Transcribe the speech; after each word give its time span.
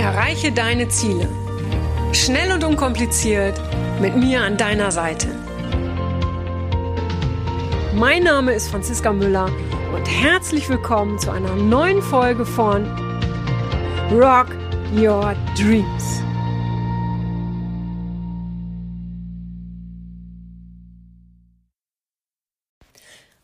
Erreiche 0.00 0.50
deine 0.50 0.88
Ziele. 0.88 1.28
Schnell 2.12 2.52
und 2.52 2.64
unkompliziert 2.64 3.60
mit 4.00 4.16
mir 4.16 4.40
an 4.40 4.56
deiner 4.56 4.90
Seite. 4.90 5.28
Mein 7.94 8.22
Name 8.22 8.52
ist 8.54 8.68
Franziska 8.68 9.12
Müller 9.12 9.50
und 9.94 10.06
herzlich 10.06 10.70
willkommen 10.70 11.18
zu 11.18 11.30
einer 11.30 11.54
neuen 11.54 12.00
Folge 12.00 12.46
von 12.46 12.86
Rock 14.10 14.46
Your 14.96 15.34
Dreams. 15.54 16.22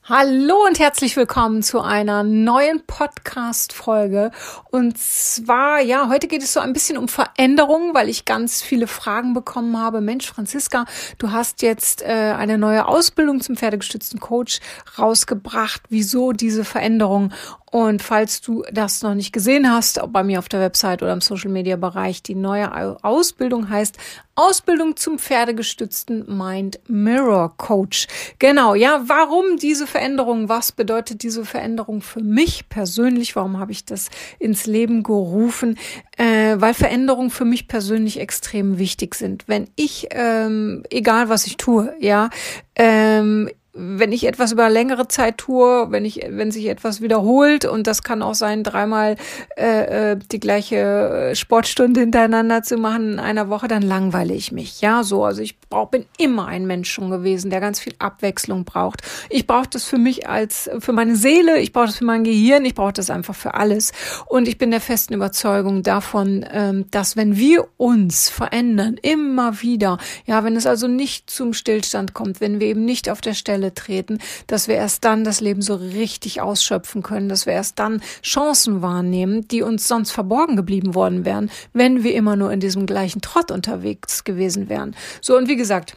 Hallo 0.08 0.64
und 0.64 0.78
herzlich 0.78 1.16
willkommen 1.16 1.64
zu 1.64 1.80
einer 1.80 2.22
neuen 2.22 2.80
Podcast-Folge. 2.86 4.30
Und 4.70 4.96
zwar, 4.98 5.80
ja, 5.80 6.08
heute 6.08 6.28
geht 6.28 6.44
es 6.44 6.52
so 6.52 6.60
ein 6.60 6.72
bisschen 6.72 6.96
um 6.96 7.08
Veränderungen, 7.08 7.92
weil 7.92 8.08
ich 8.08 8.24
ganz 8.24 8.62
viele 8.62 8.86
Fragen 8.86 9.34
bekommen 9.34 9.76
habe. 9.76 10.00
Mensch, 10.00 10.28
Franziska, 10.28 10.84
du 11.18 11.32
hast 11.32 11.60
jetzt 11.62 12.02
äh, 12.02 12.34
eine 12.38 12.56
neue 12.56 12.86
Ausbildung 12.86 13.40
zum 13.40 13.56
pferdegestützten 13.56 14.20
Coach 14.20 14.60
rausgebracht. 14.96 15.82
Wieso 15.88 16.30
diese 16.30 16.64
Veränderung? 16.64 17.32
Und 17.76 18.00
falls 18.00 18.40
du 18.40 18.64
das 18.72 19.02
noch 19.02 19.14
nicht 19.14 19.34
gesehen 19.34 19.70
hast, 19.70 19.98
ob 19.98 20.10
bei 20.10 20.24
mir 20.24 20.38
auf 20.38 20.48
der 20.48 20.60
Website 20.60 21.02
oder 21.02 21.12
im 21.12 21.20
Social 21.20 21.50
Media 21.50 21.76
Bereich, 21.76 22.22
die 22.22 22.34
neue 22.34 22.72
Ausbildung 23.04 23.68
heißt 23.68 23.98
Ausbildung 24.34 24.96
zum 24.96 25.18
pferdegestützten 25.18 26.24
Mind 26.38 26.80
Mirror 26.88 27.54
Coach. 27.58 28.06
Genau, 28.38 28.74
ja, 28.74 29.02
warum 29.06 29.58
diese 29.58 29.86
Veränderung? 29.86 30.48
Was 30.48 30.72
bedeutet 30.72 31.22
diese 31.22 31.44
Veränderung 31.44 32.00
für 32.00 32.20
mich 32.20 32.70
persönlich? 32.70 33.36
Warum 33.36 33.58
habe 33.58 33.72
ich 33.72 33.84
das 33.84 34.08
ins 34.38 34.64
Leben 34.64 35.02
gerufen? 35.02 35.78
Äh, 36.16 36.56
weil 36.56 36.72
Veränderungen 36.72 37.28
für 37.28 37.44
mich 37.44 37.68
persönlich 37.68 38.20
extrem 38.20 38.78
wichtig 38.78 39.16
sind. 39.16 39.48
Wenn 39.48 39.68
ich, 39.76 40.08
ähm, 40.12 40.82
egal 40.88 41.28
was 41.28 41.46
ich 41.46 41.58
tue, 41.58 41.94
ja, 42.00 42.30
ähm, 42.74 43.50
wenn 43.76 44.12
ich 44.12 44.26
etwas 44.26 44.52
über 44.52 44.68
längere 44.70 45.06
Zeit 45.08 45.38
tue, 45.38 45.90
wenn 45.90 46.04
ich, 46.04 46.26
wenn 46.28 46.50
sich 46.50 46.66
etwas 46.66 47.00
wiederholt 47.00 47.64
und 47.66 47.86
das 47.86 48.02
kann 48.02 48.22
auch 48.22 48.34
sein, 48.34 48.62
dreimal 48.62 49.16
äh, 49.56 50.12
äh 50.12 50.16
die 50.32 50.40
gleiche 50.40 51.32
Sportstunde 51.34 52.00
hintereinander 52.00 52.62
zu 52.62 52.78
machen 52.78 53.14
in 53.14 53.18
einer 53.18 53.48
Woche, 53.48 53.68
dann 53.68 53.82
langweile 53.82 54.34
ich 54.34 54.50
mich. 54.50 54.80
Ja, 54.80 55.02
so. 55.02 55.24
Also 55.24 55.42
ich 55.42 55.60
brauch, 55.60 55.90
bin 55.90 56.06
immer 56.18 56.46
ein 56.46 56.66
Mensch 56.66 56.90
schon 56.90 57.10
gewesen, 57.10 57.50
der 57.50 57.60
ganz 57.60 57.78
viel 57.78 57.94
Abwechslung 57.98 58.64
braucht. 58.64 59.02
Ich 59.28 59.46
brauche 59.46 59.68
das 59.68 59.84
für 59.84 59.98
mich 59.98 60.28
als, 60.28 60.70
für 60.78 60.92
meine 60.92 61.16
Seele, 61.16 61.58
ich 61.58 61.72
brauche 61.72 61.86
das 61.86 61.96
für 61.96 62.04
mein 62.04 62.24
Gehirn, 62.24 62.64
ich 62.64 62.74
brauche 62.74 62.94
das 62.94 63.10
einfach 63.10 63.34
für 63.34 63.54
alles. 63.54 63.92
Und 64.26 64.48
ich 64.48 64.58
bin 64.58 64.70
der 64.70 64.80
festen 64.80 65.14
Überzeugung 65.14 65.82
davon, 65.82 66.44
ähm, 66.50 66.86
dass 66.90 67.16
wenn 67.16 67.36
wir 67.36 67.66
uns 67.76 68.30
verändern, 68.30 68.96
immer 69.02 69.60
wieder, 69.60 69.98
ja, 70.24 70.44
wenn 70.44 70.56
es 70.56 70.66
also 70.66 70.88
nicht 70.88 71.28
zum 71.28 71.52
Stillstand 71.52 72.14
kommt, 72.14 72.40
wenn 72.40 72.60
wir 72.60 72.68
eben 72.68 72.84
nicht 72.84 73.10
auf 73.10 73.20
der 73.20 73.34
Stelle 73.34 73.65
Stelle 73.66 73.74
treten, 73.74 74.18
dass 74.46 74.68
wir 74.68 74.76
erst 74.76 75.04
dann 75.04 75.24
das 75.24 75.40
Leben 75.40 75.62
so 75.62 75.74
richtig 75.74 76.40
ausschöpfen 76.40 77.02
können, 77.02 77.28
dass 77.28 77.46
wir 77.46 77.52
erst 77.52 77.78
dann 77.78 78.00
Chancen 78.22 78.82
wahrnehmen, 78.82 79.48
die 79.48 79.62
uns 79.62 79.88
sonst 79.88 80.12
verborgen 80.12 80.56
geblieben 80.56 80.94
worden 80.94 81.24
wären, 81.24 81.50
wenn 81.72 82.02
wir 82.02 82.14
immer 82.14 82.36
nur 82.36 82.52
in 82.52 82.60
diesem 82.60 82.86
gleichen 82.86 83.20
Trott 83.20 83.50
unterwegs 83.50 84.24
gewesen 84.24 84.68
wären. 84.68 84.94
So, 85.20 85.36
und 85.36 85.48
wie 85.48 85.56
gesagt, 85.56 85.96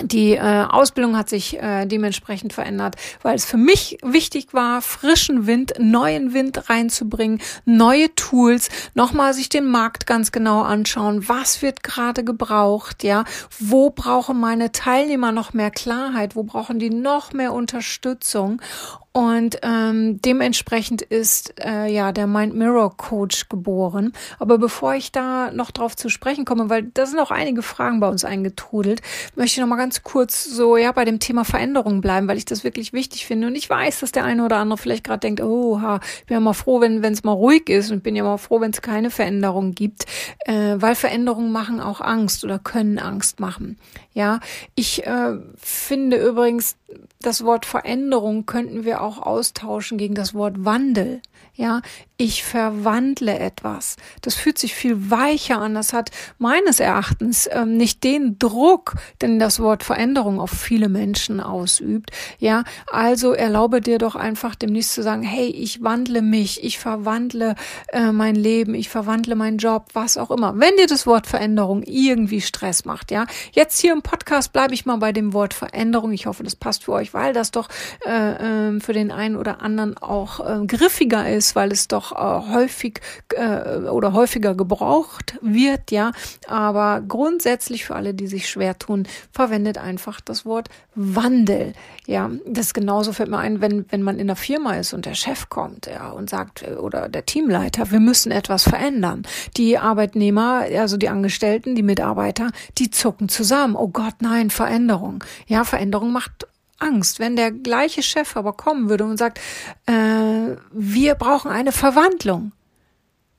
die 0.00 0.32
äh, 0.32 0.64
Ausbildung 0.68 1.16
hat 1.16 1.28
sich 1.28 1.60
äh, 1.60 1.84
dementsprechend 1.86 2.52
verändert, 2.52 2.96
weil 3.22 3.34
es 3.34 3.44
für 3.44 3.58
mich 3.58 3.98
wichtig 4.02 4.54
war, 4.54 4.80
frischen 4.80 5.46
Wind, 5.46 5.74
neuen 5.78 6.32
Wind 6.32 6.70
reinzubringen, 6.70 7.40
neue 7.66 8.14
Tools, 8.14 8.70
nochmal 8.94 9.34
sich 9.34 9.50
den 9.50 9.66
Markt 9.66 10.06
ganz 10.06 10.32
genau 10.32 10.62
anschauen, 10.62 11.28
was 11.28 11.60
wird 11.60 11.82
gerade 11.82 12.24
gebraucht, 12.24 13.04
ja, 13.04 13.24
wo 13.58 13.90
brauchen 13.90 14.40
meine 14.40 14.72
Teilnehmer 14.72 15.30
noch 15.30 15.52
mehr 15.52 15.70
Klarheit, 15.70 16.36
wo 16.36 16.42
brauchen 16.42 16.78
die 16.78 16.90
noch 16.90 17.32
mehr 17.32 17.52
Unterstützung 17.52 18.62
und 19.12 19.58
ähm, 19.62 20.22
dementsprechend 20.22 21.02
ist 21.02 21.54
äh, 21.62 21.92
ja 21.92 22.12
der 22.12 22.26
Mind 22.26 22.54
Mirror 22.54 22.96
Coach 22.96 23.50
geboren. 23.50 24.14
Aber 24.38 24.56
bevor 24.56 24.94
ich 24.94 25.12
da 25.12 25.50
noch 25.52 25.70
drauf 25.70 25.94
zu 25.96 26.08
sprechen 26.08 26.46
komme, 26.46 26.70
weil 26.70 26.84
da 26.84 27.04
sind 27.04 27.18
auch 27.18 27.30
einige 27.30 27.62
Fragen 27.62 28.00
bei 28.00 28.08
uns 28.08 28.24
eingetrudelt, 28.24 29.02
möchte 29.36 29.56
ich 29.56 29.60
noch 29.60 29.68
mal 29.68 29.76
ganz 29.76 30.02
kurz 30.02 30.44
so 30.44 30.78
ja 30.78 30.92
bei 30.92 31.04
dem 31.04 31.18
Thema 31.18 31.44
Veränderung 31.44 32.00
bleiben, 32.00 32.26
weil 32.26 32.38
ich 32.38 32.46
das 32.46 32.64
wirklich 32.64 32.94
wichtig 32.94 33.26
finde. 33.26 33.48
Und 33.48 33.54
ich 33.54 33.68
weiß, 33.68 34.00
dass 34.00 34.12
der 34.12 34.24
eine 34.24 34.46
oder 34.46 34.56
andere 34.56 34.78
vielleicht 34.78 35.04
gerade 35.04 35.20
denkt, 35.20 35.42
oh, 35.42 35.82
ha, 35.82 36.00
ich 36.20 36.26
bin 36.26 36.36
ja 36.36 36.40
mal 36.40 36.54
froh, 36.54 36.80
wenn 36.80 37.02
wenn 37.02 37.12
es 37.12 37.22
mal 37.22 37.32
ruhig 37.32 37.68
ist 37.68 37.90
und 37.90 38.02
bin 38.02 38.16
ja 38.16 38.24
mal 38.24 38.38
froh, 38.38 38.62
wenn 38.62 38.70
es 38.70 38.80
keine 38.80 39.10
Veränderung 39.10 39.72
gibt, 39.72 40.06
äh, 40.46 40.76
weil 40.78 40.94
Veränderungen 40.94 41.52
machen 41.52 41.80
auch 41.80 42.00
Angst 42.00 42.44
oder 42.44 42.58
können 42.58 42.98
Angst 42.98 43.40
machen. 43.40 43.78
Ja, 44.14 44.40
ich 44.74 45.06
äh, 45.06 45.38
finde 45.56 46.16
übrigens 46.16 46.76
das 47.20 47.44
Wort 47.44 47.66
Veränderung 47.66 48.46
könnten 48.46 48.84
wir 48.84 49.02
auch 49.02 49.18
austauschen 49.18 49.98
gegen 49.98 50.14
das 50.14 50.34
Wort 50.34 50.64
Wandel. 50.64 51.20
Ja, 51.54 51.82
ich 52.22 52.44
verwandle 52.44 53.38
etwas. 53.38 53.96
Das 54.20 54.34
fühlt 54.34 54.58
sich 54.58 54.74
viel 54.74 55.10
weicher 55.10 55.58
an. 55.58 55.74
Das 55.74 55.92
hat 55.92 56.10
meines 56.38 56.80
Erachtens 56.80 57.48
ähm, 57.52 57.76
nicht 57.76 58.04
den 58.04 58.38
Druck, 58.38 58.94
den 59.20 59.38
das 59.38 59.60
Wort 59.60 59.82
Veränderung 59.82 60.40
auf 60.40 60.50
viele 60.50 60.88
Menschen 60.88 61.40
ausübt. 61.40 62.10
Ja, 62.38 62.64
also 62.90 63.32
erlaube 63.32 63.80
dir 63.80 63.98
doch 63.98 64.14
einfach 64.14 64.54
demnächst 64.54 64.94
zu 64.94 65.02
sagen, 65.02 65.22
hey, 65.22 65.48
ich 65.48 65.82
wandle 65.82 66.22
mich, 66.22 66.62
ich 66.62 66.78
verwandle 66.78 67.56
äh, 67.88 68.12
mein 68.12 68.36
Leben, 68.36 68.74
ich 68.74 68.88
verwandle 68.88 69.34
meinen 69.34 69.58
Job, 69.58 69.86
was 69.92 70.16
auch 70.16 70.30
immer. 70.30 70.58
Wenn 70.58 70.76
dir 70.76 70.86
das 70.86 71.06
Wort 71.06 71.26
Veränderung 71.26 71.82
irgendwie 71.82 72.40
Stress 72.40 72.84
macht, 72.84 73.10
ja. 73.10 73.26
Jetzt 73.50 73.80
hier 73.80 73.92
im 73.92 74.02
Podcast 74.02 74.52
bleibe 74.52 74.74
ich 74.74 74.86
mal 74.86 74.96
bei 74.96 75.12
dem 75.12 75.32
Wort 75.32 75.54
Veränderung. 75.54 76.12
Ich 76.12 76.26
hoffe, 76.26 76.44
das 76.44 76.54
passt 76.54 76.84
für 76.84 76.92
euch, 76.92 77.14
weil 77.14 77.32
das 77.32 77.50
doch 77.50 77.68
äh, 78.06 78.68
äh, 78.68 78.80
für 78.80 78.92
den 78.92 79.10
einen 79.10 79.34
oder 79.34 79.60
anderen 79.60 79.98
auch 79.98 80.38
äh, 80.38 80.64
griffiger 80.66 81.28
ist 81.28 81.42
ist, 81.42 81.56
weil 81.56 81.72
es 81.72 81.88
doch 81.88 82.11
äh, 82.12 82.52
häufig 82.52 83.00
äh, 83.34 83.88
oder 83.88 84.12
häufiger 84.12 84.54
gebraucht 84.54 85.38
wird, 85.40 85.90
ja. 85.90 86.12
Aber 86.48 87.02
grundsätzlich 87.06 87.84
für 87.84 87.94
alle, 87.94 88.14
die 88.14 88.26
sich 88.26 88.48
schwer 88.48 88.78
tun, 88.78 89.06
verwendet 89.32 89.78
einfach 89.78 90.20
das 90.20 90.44
Wort 90.44 90.68
Wandel. 90.94 91.72
Ja, 92.06 92.30
das 92.46 92.74
genauso 92.74 93.12
fällt 93.12 93.30
mir 93.30 93.38
ein, 93.38 93.60
wenn, 93.60 93.86
wenn 93.90 94.02
man 94.02 94.18
in 94.18 94.26
der 94.26 94.36
Firma 94.36 94.74
ist 94.74 94.92
und 94.92 95.06
der 95.06 95.14
Chef 95.14 95.48
kommt, 95.48 95.86
ja, 95.86 96.10
und 96.10 96.30
sagt, 96.30 96.62
äh, 96.62 96.74
oder 96.74 97.08
der 97.08 97.26
Teamleiter, 97.26 97.90
wir 97.90 98.00
müssen 98.00 98.32
etwas 98.32 98.64
verändern. 98.64 99.22
Die 99.56 99.78
Arbeitnehmer, 99.78 100.64
also 100.78 100.96
die 100.96 101.08
Angestellten, 101.08 101.74
die 101.74 101.82
Mitarbeiter, 101.82 102.50
die 102.78 102.90
zucken 102.90 103.28
zusammen. 103.28 103.76
Oh 103.76 103.88
Gott, 103.88 104.16
nein, 104.20 104.50
Veränderung. 104.50 105.24
Ja, 105.46 105.64
Veränderung 105.64 106.12
macht 106.12 106.46
Angst, 106.82 107.18
wenn 107.18 107.36
der 107.36 107.50
gleiche 107.50 108.02
Chef 108.02 108.36
aber 108.36 108.52
kommen 108.52 108.88
würde 108.88 109.04
und 109.04 109.16
sagt, 109.16 109.38
äh, 109.86 110.56
wir 110.72 111.14
brauchen 111.14 111.50
eine 111.50 111.72
Verwandlung. 111.72 112.52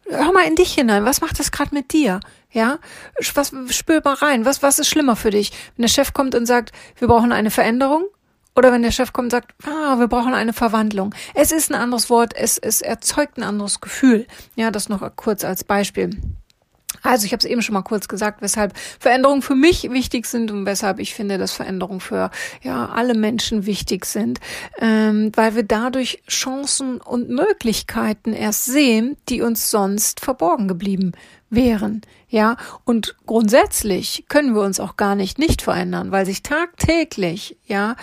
Hör 0.09 0.34
mal 0.34 0.48
in 0.48 0.56
dich 0.56 0.74
hinein. 0.74 1.06
Was 1.06 1.22
macht 1.22 1.40
das 1.40 1.52
gerade 1.52 1.74
mit 1.74 1.94
dir? 1.94 2.20
Ja, 2.52 2.80
was 3.36 3.52
spür 3.70 4.02
mal 4.03 4.16
rein. 4.16 4.46
Was 4.46 4.62
was 4.62 4.80
ist 4.80 4.90
schlimmer 4.90 5.16
für 5.16 5.32
dich, 5.32 5.52
wenn 5.76 5.84
der 5.84 5.90
Chef 5.90 6.14
kommt 6.14 6.36
und 6.36 6.46
sagt, 6.46 6.72
wir 6.98 7.08
brauchen 7.08 7.32
eine 7.32 7.52
Veränderung? 7.52 8.06
Oder 8.56 8.72
wenn 8.72 8.84
der 8.84 8.92
Chef 8.92 9.14
kommt 9.14 9.28
und 9.28 9.32
sagt, 9.32 9.53
ah, 9.66 9.98
wir 9.98 10.08
brauchen 10.08 10.34
eine 10.34 10.53
Verwandlung. 10.53 11.16
Es 11.34 11.52
ist 11.52 11.72
ein 11.72 11.80
anderes 11.80 12.09
Wort, 12.09 12.36
es, 12.36 12.59
es 12.59 12.82
erzeugt 12.82 13.38
ein 13.38 13.44
anderes 13.44 13.82
Gefühl. 13.82 14.28
Ja, 14.56 14.70
das 14.70 14.90
noch 14.90 15.02
kurz 15.16 15.44
als 15.44 15.64
Beispiel. 15.64 16.20
Also 17.03 17.25
ich 17.25 17.34
habe 17.34 17.40
es 17.40 17.46
eben 17.46 17.62
schon 17.62 17.74
mal 17.74 17.81
kurz 17.81 18.08
gesagt, 18.08 18.41
weshalb 18.41 18.74
Veränderungen 19.00 19.41
für 19.41 19.56
mich 19.56 19.91
wichtig 19.91 20.25
sind 20.25 20.50
und 20.52 20.66
weshalb 20.66 21.00
ich 21.00 21.14
finde, 21.14 21.38
dass 21.38 21.52
Veränderungen 21.52 22.00
für 22.00 22.31
ja 22.62 22.90
alle 22.90 23.14
Menschen 23.14 23.66
wichtig 23.66 24.06
sind, 24.06 24.40
ähm, 24.80 25.31
weil 25.36 25.56
wir 25.56 25.64
dadurch 25.64 26.24
Chancen 26.30 27.02
und 27.02 27.30
Möglichkeiten 27.30 28.34
erst 28.34 28.66
sehen, 28.66 29.18
die 29.30 29.41
uns 29.41 29.69
sonst 29.69 30.22
verborgen 30.22 30.67
geblieben 30.67 31.11
wären. 31.50 32.02
Ja, 32.29 32.58
und 32.85 33.16
grundsätzlich 33.28 34.26
können 34.28 34.55
wir 34.55 34.61
uns 34.61 34.79
auch 34.79 34.97
gar 34.97 35.16
nicht 35.16 35.38
nicht 35.38 35.61
verändern, 35.61 36.11
weil 36.11 36.26
sich 36.26 36.41
tagtäglich 36.41 37.58
ja 37.67 37.96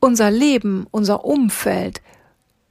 unser 0.00 0.30
Leben, 0.30 0.86
unser 0.90 1.24
Umfeld 1.24 2.00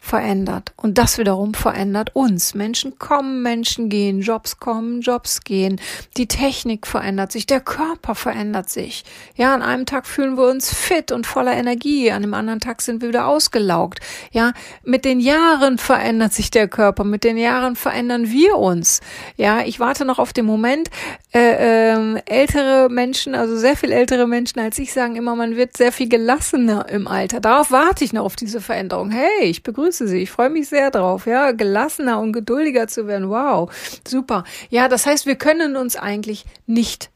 verändert. 0.08 0.74
Und 0.76 0.98
das 0.98 1.18
wiederum 1.18 1.54
verändert 1.54 2.16
uns. 2.16 2.56
Menschen 2.56 2.98
kommen, 2.98 3.42
Menschen 3.42 3.90
gehen, 3.90 4.22
Jobs 4.22 4.60
kommen, 4.60 5.02
Jobs 5.02 5.42
gehen. 5.42 5.80
Die 6.18 6.28
Technik 6.28 6.88
verändert 6.88 7.32
sich, 7.32 7.46
der 7.46 7.60
Körper 7.60 8.16
verändert 8.16 8.70
sich. 8.70 9.04
Ja, 9.36 9.54
an 9.54 9.62
einem 9.62 9.86
Tag 9.86 10.08
fühlen 10.08 10.38
wir 10.38 10.48
uns 10.48 10.74
fit 10.74 11.12
und 11.12 11.28
voller 11.28 11.54
Energie, 11.54 12.12
an 12.12 12.22
dem 12.22 12.34
anderen 12.34 12.60
Tag 12.60 12.82
sind 12.82 13.02
wir 13.02 13.10
wieder 13.10 13.28
ausgelaugt. 13.28 14.00
Ja, 14.32 14.54
mit 14.84 15.06
den 15.06 15.20
Jahren 15.20 15.78
verändert 15.78 16.34
sich 16.34 16.52
der 16.52 16.68
Körper, 16.68 17.04
mit 17.04 17.24
den 17.24 17.38
Jahren 17.38 17.76
verändern 17.76 18.30
wir 18.30 18.58
uns. 18.58 19.02
Ja, 19.36 19.62
ich 19.62 19.80
warte 19.80 20.06
noch 20.06 20.20
auf 20.20 20.34
den 20.34 20.46
Moment, 20.46 20.90
äh, 21.34 21.94
äh, 21.94 22.22
ältere 22.26 22.90
Menschen, 22.90 23.36
also 23.36 23.58
sehr 23.58 23.76
viel 23.76 23.92
ältere 23.92 24.28
Menschen 24.28 24.60
als 24.60 24.80
ich 24.80 24.94
sagen 24.94 25.16
immer, 25.16 25.36
man 25.36 25.56
wird 25.56 25.76
sehr 25.76 25.92
viel 25.92 26.10
gelassener 26.10 26.88
im 26.90 27.08
Alter. 27.08 27.40
Darauf 27.40 27.72
warte 27.72 28.04
ich 28.04 28.14
noch 28.14 28.24
auf 28.24 28.36
diese 28.36 28.62
Veränderung. 28.62 29.12
Hey, 29.12 29.44
ich 29.44 29.64
begrüße 29.64 29.97
grüße 29.98 30.08
Sie. 30.08 30.22
Ich 30.22 30.32
freue 30.32 30.50
mich 30.50 30.70
sehr 30.70 30.92
drauf. 30.92 31.26
Ja, 31.26 31.52
gelassener 31.52 32.20
und 32.20 32.34
geduldiger 32.34 32.88
zu 32.88 33.08
werden. 33.08 33.30
Wow, 33.30 33.72
super. 34.08 34.44
Ja, 34.70 34.88
das 34.88 35.06
heißt, 35.06 35.26
wir 35.26 35.36
können 35.36 35.76
uns 35.76 35.96
eigentlich 35.96 36.46
nicht, 36.66 37.10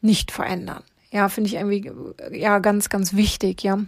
nicht 0.00 0.32
verändern. 0.32 0.82
Ja, 1.10 1.28
finde 1.28 1.48
ich 1.48 1.54
irgendwie, 1.54 1.90
ja, 2.32 2.58
ganz, 2.58 2.88
ganz 2.88 3.14
wichtig, 3.14 3.62
ja. 3.62 3.78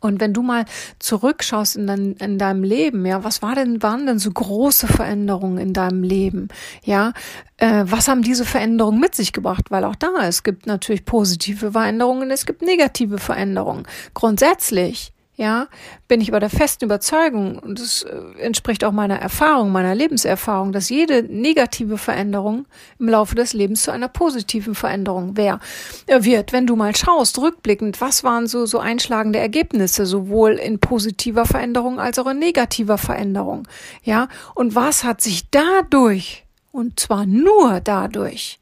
Und 0.00 0.20
wenn 0.20 0.34
du 0.34 0.42
mal 0.42 0.64
zurückschaust 0.98 1.76
in, 1.76 1.86
dein, 1.86 2.12
in 2.14 2.38
deinem 2.38 2.62
Leben, 2.62 3.06
ja, 3.06 3.24
was 3.24 3.40
war 3.40 3.54
denn, 3.54 3.82
waren 3.82 4.06
denn 4.06 4.18
so 4.18 4.30
große 4.30 4.86
Veränderungen 4.86 5.58
in 5.58 5.72
deinem 5.72 6.02
Leben? 6.02 6.48
Ja, 6.84 7.12
äh, 7.56 7.84
was 7.86 8.08
haben 8.08 8.20
diese 8.20 8.44
Veränderungen 8.44 9.00
mit 9.00 9.14
sich 9.14 9.32
gebracht? 9.32 9.70
Weil 9.70 9.84
auch 9.84 9.94
da, 9.94 10.26
es 10.26 10.42
gibt 10.42 10.66
natürlich 10.66 11.06
positive 11.06 11.72
Veränderungen, 11.72 12.30
es 12.30 12.44
gibt 12.44 12.60
negative 12.60 13.18
Veränderungen. 13.18 13.86
Grundsätzlich 14.12 15.13
ja, 15.36 15.66
bin 16.06 16.20
ich 16.20 16.28
aber 16.28 16.38
der 16.38 16.50
festen 16.50 16.84
Überzeugung, 16.84 17.58
und 17.58 17.80
das 17.80 18.04
äh, 18.04 18.40
entspricht 18.40 18.84
auch 18.84 18.92
meiner 18.92 19.18
Erfahrung, 19.18 19.72
meiner 19.72 19.94
Lebenserfahrung, 19.94 20.70
dass 20.70 20.90
jede 20.90 21.24
negative 21.24 21.98
Veränderung 21.98 22.66
im 23.00 23.08
Laufe 23.08 23.34
des 23.34 23.52
Lebens 23.52 23.82
zu 23.82 23.90
einer 23.90 24.08
positiven 24.08 24.76
Veränderung 24.76 25.36
wär, 25.36 25.58
äh, 26.06 26.22
wird. 26.22 26.52
Wenn 26.52 26.68
du 26.68 26.76
mal 26.76 26.94
schaust, 26.94 27.38
rückblickend, 27.38 28.00
was 28.00 28.22
waren 28.22 28.46
so, 28.46 28.64
so 28.66 28.78
einschlagende 28.78 29.40
Ergebnisse, 29.40 30.06
sowohl 30.06 30.52
in 30.52 30.78
positiver 30.78 31.46
Veränderung 31.46 31.98
als 31.98 32.20
auch 32.20 32.28
in 32.28 32.38
negativer 32.38 32.98
Veränderung, 32.98 33.66
ja, 34.04 34.28
und 34.54 34.76
was 34.76 35.02
hat 35.02 35.20
sich 35.20 35.50
dadurch, 35.50 36.44
und 36.70 37.00
zwar 37.00 37.26
nur 37.26 37.80
dadurch, 37.80 38.60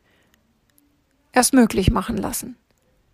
erst 1.32 1.52
möglich 1.52 1.90
machen 1.90 2.16
lassen? 2.16 2.56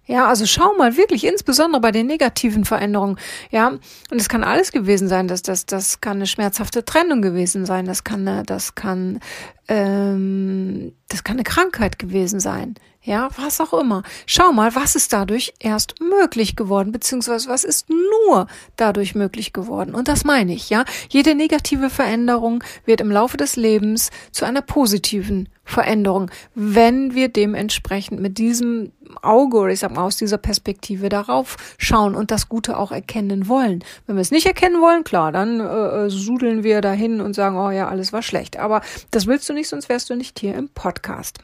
Ja, 0.08 0.26
also 0.26 0.46
schau 0.46 0.74
mal 0.78 0.96
wirklich, 0.96 1.24
insbesondere 1.24 1.82
bei 1.82 1.92
den 1.92 2.06
negativen 2.06 2.64
Veränderungen. 2.64 3.18
Ja, 3.50 3.68
und 3.68 4.18
es 4.18 4.30
kann 4.30 4.42
alles 4.42 4.72
gewesen 4.72 5.06
sein. 5.06 5.28
Das, 5.28 5.42
das, 5.42 5.66
das 5.66 6.00
kann 6.00 6.16
eine 6.16 6.26
schmerzhafte 6.26 6.82
Trennung 6.82 7.20
gewesen 7.20 7.66
sein. 7.66 7.84
Das 7.84 8.04
kann, 8.04 8.42
das 8.46 8.74
kann, 8.74 9.20
ähm, 9.68 10.94
das 11.08 11.24
kann 11.24 11.36
eine 11.36 11.44
Krankheit 11.44 11.98
gewesen 11.98 12.40
sein. 12.40 12.76
Ja, 13.00 13.28
was 13.36 13.60
auch 13.60 13.72
immer. 13.72 14.02
Schau 14.26 14.52
mal, 14.52 14.74
was 14.74 14.96
ist 14.96 15.12
dadurch 15.12 15.54
erst 15.60 16.00
möglich 16.00 16.56
geworden, 16.56 16.90
beziehungsweise 16.90 17.48
was 17.48 17.62
ist 17.62 17.88
nur 17.88 18.48
dadurch 18.76 19.14
möglich 19.14 19.52
geworden. 19.52 19.94
Und 19.94 20.08
das 20.08 20.24
meine 20.24 20.52
ich, 20.52 20.68
ja. 20.68 20.84
Jede 21.08 21.34
negative 21.36 21.90
Veränderung 21.90 22.62
wird 22.84 23.00
im 23.00 23.10
Laufe 23.10 23.36
des 23.36 23.54
Lebens 23.54 24.10
zu 24.32 24.44
einer 24.44 24.62
positiven 24.62 25.48
Veränderung, 25.64 26.30
wenn 26.54 27.14
wir 27.14 27.28
dementsprechend 27.28 28.20
mit 28.20 28.36
diesem 28.36 28.90
Auge 29.22 29.58
oder 29.58 29.72
ich 29.72 29.80
sag 29.80 29.94
mal 29.94 30.02
aus 30.02 30.16
dieser 30.16 30.38
Perspektive 30.38 31.08
darauf 31.08 31.56
schauen 31.78 32.14
und 32.14 32.30
das 32.30 32.48
Gute 32.48 32.76
auch 32.76 32.90
erkennen 32.90 33.48
wollen. 33.48 33.84
Wenn 34.06 34.16
wir 34.16 34.22
es 34.22 34.32
nicht 34.32 34.46
erkennen 34.46 34.80
wollen, 34.80 35.04
klar, 35.04 35.30
dann 35.30 35.60
äh, 35.60 36.06
äh, 36.06 36.10
sudeln 36.10 36.64
wir 36.64 36.80
dahin 36.80 37.20
und 37.20 37.34
sagen, 37.34 37.56
oh 37.56 37.70
ja, 37.70 37.88
alles 37.88 38.12
war 38.12 38.22
schlecht. 38.22 38.58
Aber 38.58 38.80
das 39.12 39.26
willst 39.26 39.48
du 39.48 39.52
nicht, 39.52 39.68
sonst 39.68 39.88
wärst 39.88 40.10
du 40.10 40.16
nicht 40.16 40.40
hier 40.40 40.54
im 40.54 40.68
Podcast. 40.68 41.38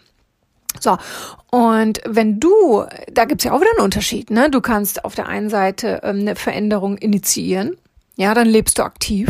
So, 0.80 0.96
und 1.50 2.00
wenn 2.06 2.40
du, 2.40 2.84
da 3.12 3.24
gibt's 3.24 3.44
ja 3.44 3.52
auch 3.52 3.60
wieder 3.60 3.70
einen 3.76 3.84
Unterschied, 3.84 4.30
ne? 4.30 4.50
Du 4.50 4.60
kannst 4.60 5.04
auf 5.04 5.14
der 5.14 5.28
einen 5.28 5.48
Seite 5.48 6.00
ähm, 6.02 6.20
eine 6.20 6.36
Veränderung 6.36 6.98
initiieren 6.98 7.76
ja, 8.16 8.32
dann 8.32 8.46
lebst 8.46 8.78
du 8.78 8.84
aktiv. 8.84 9.28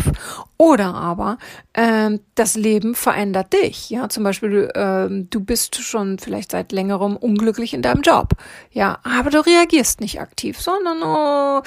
Oder 0.57 0.93
aber 0.93 1.37
ähm, 1.73 2.19
das 2.35 2.55
Leben 2.55 2.93
verändert 2.93 3.51
dich. 3.51 3.89
Ja, 3.89 4.09
zum 4.09 4.23
Beispiel 4.23 4.49
du, 4.49 4.71
ähm, 4.75 5.27
du 5.29 5.39
bist 5.39 5.75
schon 5.75 6.19
vielleicht 6.19 6.51
seit 6.51 6.71
längerem 6.71 7.17
unglücklich 7.17 7.73
in 7.73 7.81
deinem 7.81 8.03
Job. 8.03 8.29
Ja, 8.71 8.99
aber 9.03 9.31
du 9.31 9.45
reagierst 9.45 10.01
nicht 10.01 10.21
aktiv, 10.21 10.61
sondern 10.61 11.01
oh, 11.01 11.61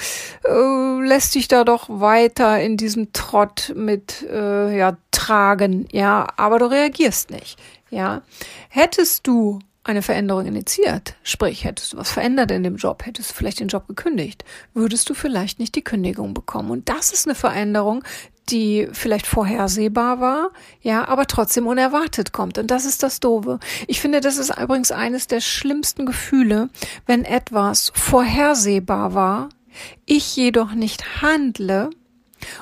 äh, 0.47 1.05
lässt 1.05 1.35
dich 1.35 1.49
da 1.49 1.65
doch 1.65 1.89
weiter 1.89 2.59
in 2.61 2.77
diesem 2.77 3.11
Trott 3.11 3.73
mit 3.75 4.25
äh, 4.31 4.77
ja 4.77 4.97
tragen. 5.11 5.87
Ja, 5.91 6.27
aber 6.37 6.57
du 6.57 6.71
reagierst 6.71 7.31
nicht. 7.31 7.59
Ja, 7.89 8.21
hättest 8.69 9.27
du 9.27 9.59
eine 9.83 10.01
Veränderung 10.01 10.45
initiiert, 10.45 11.15
sprich, 11.23 11.63
hättest 11.63 11.93
du 11.93 11.97
was 11.97 12.11
verändert 12.11 12.51
in 12.51 12.63
dem 12.63 12.75
Job, 12.75 13.05
hättest 13.05 13.31
du 13.31 13.33
vielleicht 13.33 13.59
den 13.59 13.69
Job 13.69 13.87
gekündigt, 13.87 14.43
würdest 14.73 15.09
du 15.09 15.13
vielleicht 15.13 15.59
nicht 15.59 15.75
die 15.75 15.83
Kündigung 15.83 16.33
bekommen. 16.33 16.69
Und 16.69 16.89
das 16.89 17.11
ist 17.11 17.27
eine 17.27 17.35
Veränderung, 17.35 18.03
die 18.49 18.87
vielleicht 18.91 19.27
vorhersehbar 19.27 20.19
war, 20.19 20.51
ja, 20.81 21.07
aber 21.07 21.27
trotzdem 21.27 21.67
unerwartet 21.67 22.31
kommt. 22.31 22.57
Und 22.57 22.71
das 22.71 22.85
ist 22.85 23.03
das 23.03 23.19
Doofe. 23.19 23.59
Ich 23.87 24.01
finde, 24.01 24.21
das 24.21 24.37
ist 24.37 24.57
übrigens 24.57 24.91
eines 24.91 25.27
der 25.27 25.39
schlimmsten 25.39 26.05
Gefühle, 26.05 26.69
wenn 27.05 27.23
etwas 27.25 27.91
vorhersehbar 27.95 29.13
war, 29.13 29.49
ich 30.05 30.35
jedoch 30.35 30.73
nicht 30.73 31.21
handle, 31.21 31.91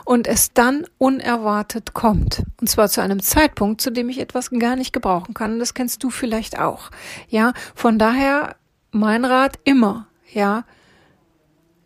und 0.05 0.27
es 0.27 0.53
dann 0.53 0.85
unerwartet 0.97 1.93
kommt. 1.93 2.43
Und 2.59 2.67
zwar 2.67 2.89
zu 2.89 3.01
einem 3.01 3.21
Zeitpunkt, 3.21 3.81
zu 3.81 3.91
dem 3.91 4.09
ich 4.09 4.19
etwas 4.19 4.49
gar 4.51 4.75
nicht 4.75 4.93
gebrauchen 4.93 5.33
kann. 5.33 5.53
Und 5.53 5.59
das 5.59 5.73
kennst 5.73 6.03
du 6.03 6.09
vielleicht 6.09 6.59
auch. 6.59 6.91
Ja, 7.29 7.53
von 7.75 7.99
daher 7.99 8.55
mein 8.91 9.25
Rat 9.25 9.59
immer, 9.63 10.07
ja, 10.31 10.65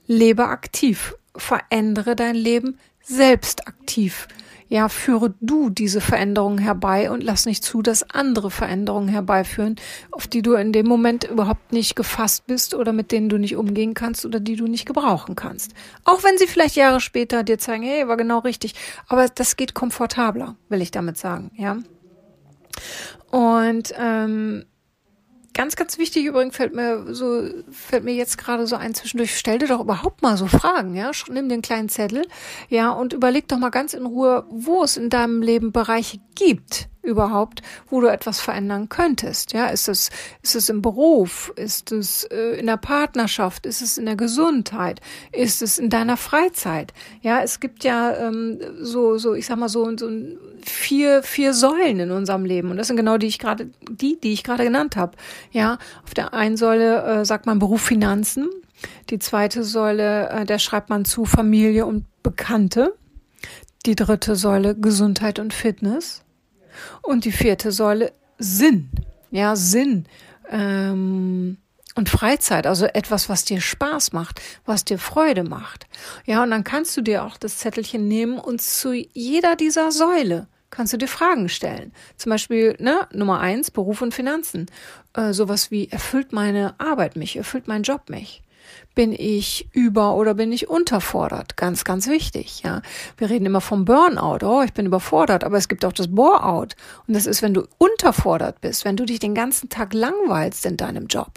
lebe 0.08 0.48
aktiv, 0.48 1.16
verändere 1.36 2.16
dein 2.16 2.36
Leben 2.36 2.78
selbst 3.02 3.68
aktiv 3.68 4.28
ja, 4.72 4.88
führe 4.88 5.34
du 5.42 5.70
diese 5.70 6.00
Veränderungen 6.00 6.58
herbei 6.58 7.12
und 7.12 7.22
lass 7.22 7.46
nicht 7.46 7.62
zu, 7.62 7.82
dass 7.82 8.10
andere 8.10 8.50
Veränderungen 8.50 9.10
herbeiführen, 9.10 9.76
auf 10.12 10.28
die 10.28 10.42
du 10.42 10.54
in 10.54 10.72
dem 10.72 10.88
Moment 10.88 11.26
überhaupt 11.26 11.74
nicht 11.74 11.98
gefasst 11.98 12.48
bist 12.48 12.74
oder 12.74 12.94
mit 12.94 13.12
denen 13.12 13.28
du 13.28 13.38
nicht 13.38 13.58
umgehen 13.58 13.94
kannst 13.94 14.26
oder 14.26 14.40
die 14.40 14.56
du 14.56 14.68
nicht 14.68 14.86
gebrauchen 14.86 15.36
kannst. 15.36 15.74
Auch 16.06 16.24
wenn 16.24 16.38
sie 16.38 16.48
vielleicht 16.48 16.78
Jahre 16.78 17.02
später 17.02 17.44
dir 17.44 17.60
zeigen, 17.60 17.84
hey, 17.84 18.08
war 18.08 18.16
genau 18.16 18.40
richtig. 18.40 18.74
Aber 19.10 19.28
das 19.28 19.58
geht 19.58 19.74
komfortabler, 19.74 20.56
will 20.70 20.82
ich 20.82 20.92
damit 20.92 21.18
sagen, 21.18 21.52
ja. 21.58 21.78
Und 23.30 23.94
ähm, 24.00 24.64
Ganz, 25.54 25.76
ganz 25.76 25.98
wichtig 25.98 26.26
übrigens 26.26 26.56
fällt 26.56 26.74
mir 26.74 27.14
so, 27.14 27.44
fällt 27.72 28.06
mir 28.06 28.14
jetzt 28.14 28.38
gerade 28.38 28.68
so 28.68 28.78
ein 28.78 28.94
zwischendurch. 28.94 29.38
Stell 29.38 29.60
dir 29.60 29.68
doch 29.68 29.82
überhaupt 29.82 30.22
mal 30.22 30.38
so 30.38 30.48
Fragen, 30.48 30.96
ja. 30.96 31.12
Nimm 31.30 31.50
den 31.50 31.62
kleinen 31.62 31.90
Zettel, 31.90 32.26
ja, 32.70 32.92
und 32.92 33.12
überleg 33.12 33.50
doch 33.50 33.58
mal 33.58 33.70
ganz 33.70 33.94
in 33.94 34.06
Ruhe, 34.06 34.46
wo 34.50 34.84
es 34.84 34.96
in 34.96 35.10
deinem 35.10 35.42
Leben 35.42 35.74
Bereiche 35.74 36.20
gibt, 36.44 36.90
überhaupt, 37.04 37.62
wo 37.90 38.02
du 38.02 38.08
etwas 38.08 38.40
verändern 38.40 38.90
könntest. 38.90 39.54
Ja, 39.54 39.68
ist 39.68 39.88
es, 39.88 40.10
ist 40.42 40.56
es 40.56 40.70
im 40.70 40.82
Beruf? 40.82 41.52
Ist 41.56 41.92
es 41.92 42.24
äh, 42.26 42.60
in 42.60 42.68
der 42.68 42.78
Partnerschaft? 42.78 43.66
Ist 43.66 43.82
es 43.82 43.98
in 43.98 44.06
der 44.06 44.16
Gesundheit? 44.16 45.02
Ist 45.32 45.62
es 45.62 45.78
in 45.78 45.90
deiner 45.90 46.18
Freizeit? 46.18 46.94
Ja, 47.22 47.42
es 47.42 47.60
gibt 47.60 47.84
ja 47.84 48.16
ähm, 48.16 48.60
so, 48.80 49.18
so, 49.18 49.34
ich 49.34 49.46
sag 49.46 49.58
mal 49.58 49.70
so, 49.70 49.98
so 49.98 50.10
vier, 50.64 51.24
vier 51.24 51.54
Säulen 51.54 52.00
in 52.00 52.12
unserem 52.12 52.46
Leben. 52.46 52.72
Und 52.72 52.78
das 52.78 52.88
sind 52.88 52.98
genau 52.98 53.18
die 53.18 53.28
ich 53.28 53.40
gerade, 53.40 53.70
die, 53.90 54.20
die 54.20 54.34
ich 54.34 54.44
gerade 54.44 54.64
genannt 54.64 54.96
habe. 54.96 55.18
Ja, 55.52 55.78
auf 56.04 56.14
der 56.14 56.34
einen 56.34 56.58
Säule 56.58 57.04
äh, 57.04 57.26
sagt 57.26 57.46
man 57.46 57.60
Beruf 57.60 57.82
Finanzen. 57.82 58.50
Die 59.10 59.20
zweite 59.20 59.64
Säule, 59.64 60.30
äh, 60.30 60.46
der 60.46 60.60
schreibt 60.60 60.90
man 60.90 61.06
zu 61.06 61.26
Familie 61.26 61.86
und 61.86 62.06
Bekannte. 62.24 62.94
Die 63.86 63.96
dritte 63.96 64.36
Säule 64.36 64.76
Gesundheit 64.76 65.40
und 65.40 65.54
Fitness. 65.54 66.24
Und 67.02 67.26
die 67.26 67.32
vierte 67.32 67.72
Säule 67.72 68.14
Sinn. 68.38 68.90
Ja, 69.32 69.56
Sinn. 69.56 70.06
Ähm, 70.50 71.58
und 71.96 72.10
Freizeit, 72.10 72.68
also 72.68 72.86
etwas, 72.86 73.28
was 73.28 73.44
dir 73.44 73.60
Spaß 73.60 74.14
macht, 74.14 74.42
was 74.66 74.86
dir 74.86 74.98
Freude 74.98 75.44
macht. 75.44 75.88
Ja, 76.26 76.44
und 76.44 76.52
dann 76.52 76.64
kannst 76.64 76.96
du 76.96 77.02
dir 77.02 77.26
auch 77.26 77.38
das 77.38 77.58
Zettelchen 77.58 78.08
nehmen 78.08 78.40
und 78.40 78.62
zu 78.62 78.94
jeder 78.94 79.56
dieser 79.56 79.92
Säule 79.92 80.48
kannst 80.70 80.94
du 80.94 80.98
dir 80.98 81.08
Fragen 81.08 81.50
stellen. 81.50 81.92
Zum 82.16 82.30
Beispiel, 82.30 82.76
ne, 82.80 83.08
Nummer 83.14 83.42
eins, 83.42 83.72
Beruf 83.72 84.02
und 84.02 84.14
Finanzen. 84.14 84.68
Äh, 85.14 85.34
sowas 85.34 85.70
wie, 85.70 85.90
erfüllt 85.90 86.32
meine 86.32 86.80
Arbeit 86.80 87.18
mich, 87.18 87.36
erfüllt 87.36 87.68
mein 87.68 87.84
Job 87.84 88.10
mich? 88.10 88.42
Bin 88.94 89.14
ich 89.14 89.70
über 89.72 90.16
oder 90.16 90.34
bin 90.34 90.52
ich 90.52 90.70
unterfordert? 90.70 91.56
Ganz, 91.56 91.86
ganz 91.86 92.08
wichtig, 92.08 92.62
ja. 92.64 92.82
Wir 93.18 93.30
reden 93.30 93.46
immer 93.46 93.62
vom 93.62 93.86
Burnout. 93.86 94.46
Oh, 94.46 94.62
ich 94.64 94.74
bin 94.74 94.86
überfordert, 94.86 95.44
aber 95.46 95.58
es 95.58 95.70
gibt 95.70 95.86
auch 95.86 95.94
das 95.94 96.14
Bore-out. 96.14 96.76
Und 97.08 97.16
das 97.16 97.26
ist, 97.26 97.42
wenn 97.42 97.54
du 97.54 97.68
unterfordert 97.78 98.60
bist, 98.60 98.84
wenn 98.84 98.98
du 98.98 99.06
dich 99.06 99.20
den 99.20 99.34
ganzen 99.34 99.70
Tag 99.70 99.94
langweilst 99.94 100.66
in 100.66 100.76
deinem 100.76 101.08
Job, 101.08 101.32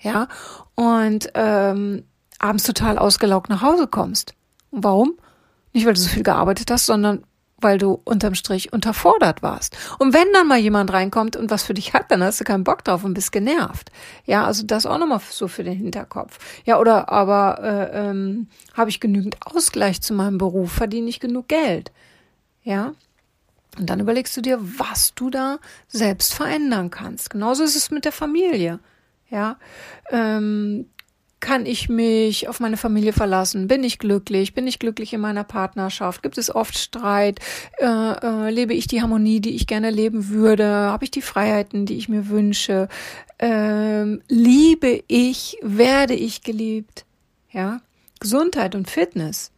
ja, 0.00 0.28
und 0.76 1.30
ähm, 1.34 2.04
abends 2.38 2.64
total 2.64 2.98
ausgelaugt 2.98 3.48
nach 3.48 3.62
Hause 3.62 3.86
kommst. 3.86 4.34
Und 4.70 4.84
warum? 4.84 5.14
Nicht, 5.72 5.86
weil 5.86 5.94
du 5.94 6.00
so 6.00 6.08
viel 6.08 6.22
gearbeitet 6.22 6.70
hast, 6.70 6.86
sondern 6.86 7.24
weil 7.64 7.78
du 7.78 8.00
unterm 8.04 8.34
Strich 8.34 8.72
unterfordert 8.72 9.42
warst. 9.42 9.76
Und 9.98 10.14
wenn 10.14 10.32
dann 10.32 10.46
mal 10.46 10.58
jemand 10.58 10.92
reinkommt 10.92 11.34
und 11.34 11.50
was 11.50 11.64
für 11.64 11.74
dich 11.74 11.94
hat, 11.94 12.10
dann 12.10 12.22
hast 12.22 12.40
du 12.40 12.44
keinen 12.44 12.62
Bock 12.62 12.84
drauf 12.84 13.02
und 13.02 13.14
bist 13.14 13.32
genervt. 13.32 13.90
Ja, 14.26 14.44
also 14.44 14.64
das 14.64 14.86
auch 14.86 14.98
nochmal 14.98 15.20
so 15.28 15.48
für 15.48 15.64
den 15.64 15.74
Hinterkopf. 15.74 16.38
Ja, 16.64 16.78
oder 16.78 17.08
aber 17.08 17.58
äh, 17.62 18.10
ähm, 18.10 18.48
habe 18.74 18.90
ich 18.90 19.00
genügend 19.00 19.38
Ausgleich 19.44 20.00
zu 20.02 20.14
meinem 20.14 20.38
Beruf, 20.38 20.72
verdiene 20.72 21.08
ich 21.08 21.18
genug 21.18 21.48
Geld? 21.48 21.90
Ja. 22.62 22.92
Und 23.78 23.90
dann 23.90 23.98
überlegst 23.98 24.36
du 24.36 24.40
dir, 24.40 24.58
was 24.60 25.14
du 25.14 25.30
da 25.30 25.58
selbst 25.88 26.34
verändern 26.34 26.90
kannst. 26.90 27.30
Genauso 27.30 27.64
ist 27.64 27.74
es 27.74 27.90
mit 27.90 28.04
der 28.04 28.12
Familie. 28.12 28.78
Ja. 29.30 29.58
Ähm, 30.10 30.86
kann 31.44 31.66
ich 31.66 31.90
mich 31.90 32.48
auf 32.48 32.58
meine 32.58 32.78
Familie 32.78 33.12
verlassen? 33.12 33.68
Bin 33.68 33.84
ich 33.84 33.98
glücklich? 33.98 34.54
Bin 34.54 34.66
ich 34.66 34.78
glücklich 34.78 35.12
in 35.12 35.20
meiner 35.20 35.44
Partnerschaft? 35.44 36.22
Gibt 36.22 36.38
es 36.38 36.52
oft 36.52 36.78
Streit? 36.78 37.38
Äh, 37.78 37.84
äh, 37.86 38.50
lebe 38.50 38.72
ich 38.72 38.86
die 38.86 39.02
Harmonie, 39.02 39.40
die 39.40 39.54
ich 39.54 39.66
gerne 39.66 39.90
leben 39.90 40.30
würde? 40.30 40.64
Habe 40.64 41.04
ich 41.04 41.10
die 41.10 41.20
Freiheiten, 41.20 41.84
die 41.84 41.98
ich 41.98 42.08
mir 42.08 42.30
wünsche? 42.30 42.88
Ähm, 43.38 44.22
liebe 44.26 45.04
ich? 45.06 45.58
Werde 45.60 46.14
ich 46.14 46.42
geliebt? 46.42 47.04
Ja, 47.50 47.82
Gesundheit 48.20 48.74
und 48.74 48.88
Fitness. 48.88 49.52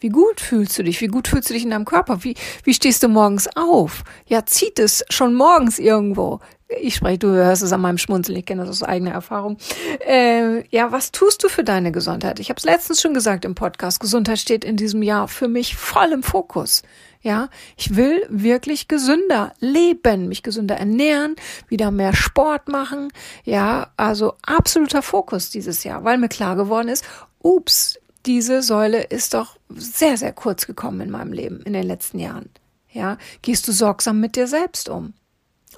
Wie 0.00 0.08
gut 0.08 0.40
fühlst 0.40 0.76
du 0.76 0.82
dich? 0.82 1.00
Wie 1.00 1.06
gut 1.06 1.28
fühlst 1.28 1.50
du 1.50 1.54
dich 1.54 1.62
in 1.62 1.70
deinem 1.70 1.84
Körper? 1.84 2.24
Wie, 2.24 2.34
wie 2.64 2.74
stehst 2.74 3.04
du 3.04 3.08
morgens 3.08 3.48
auf? 3.56 4.02
Ja, 4.26 4.44
zieht 4.44 4.80
es 4.80 5.04
schon 5.08 5.34
morgens 5.34 5.78
irgendwo? 5.78 6.40
Ich 6.68 6.96
spreche, 6.96 7.18
du 7.18 7.28
hörst 7.28 7.62
es 7.62 7.72
an 7.72 7.80
meinem 7.80 7.98
Schmunzeln, 7.98 8.36
ich 8.36 8.44
kenne 8.44 8.62
das 8.62 8.70
aus 8.70 8.82
eigener 8.82 9.12
Erfahrung. 9.12 9.56
Äh, 10.04 10.66
ja, 10.68 10.90
was 10.90 11.12
tust 11.12 11.44
du 11.44 11.48
für 11.48 11.62
deine 11.62 11.92
Gesundheit? 11.92 12.40
Ich 12.40 12.48
habe 12.48 12.58
es 12.58 12.64
letztens 12.64 13.00
schon 13.00 13.14
gesagt 13.14 13.44
im 13.44 13.54
Podcast, 13.54 14.00
Gesundheit 14.00 14.40
steht 14.40 14.64
in 14.64 14.76
diesem 14.76 15.02
Jahr 15.02 15.28
für 15.28 15.46
mich 15.46 15.76
voll 15.76 16.10
im 16.12 16.24
Fokus. 16.24 16.82
Ja, 17.22 17.48
ich 17.76 17.94
will 17.94 18.26
wirklich 18.28 18.88
gesünder 18.88 19.52
leben, 19.60 20.28
mich 20.28 20.42
gesünder 20.42 20.76
ernähren, 20.76 21.36
wieder 21.68 21.90
mehr 21.92 22.14
Sport 22.14 22.68
machen. 22.68 23.12
Ja, 23.44 23.92
also 23.96 24.34
absoluter 24.42 25.02
Fokus 25.02 25.50
dieses 25.50 25.84
Jahr, 25.84 26.04
weil 26.04 26.18
mir 26.18 26.28
klar 26.28 26.56
geworden 26.56 26.88
ist, 26.88 27.04
ups, 27.42 27.98
diese 28.26 28.62
Säule 28.62 29.02
ist 29.04 29.34
doch 29.34 29.56
sehr, 29.68 30.16
sehr 30.16 30.32
kurz 30.32 30.66
gekommen 30.66 31.00
in 31.00 31.10
meinem 31.10 31.32
Leben 31.32 31.60
in 31.62 31.72
den 31.72 31.86
letzten 31.86 32.18
Jahren. 32.18 32.50
Ja, 32.92 33.18
gehst 33.42 33.68
du 33.68 33.72
sorgsam 33.72 34.20
mit 34.20 34.34
dir 34.36 34.48
selbst 34.48 34.88
um? 34.88 35.14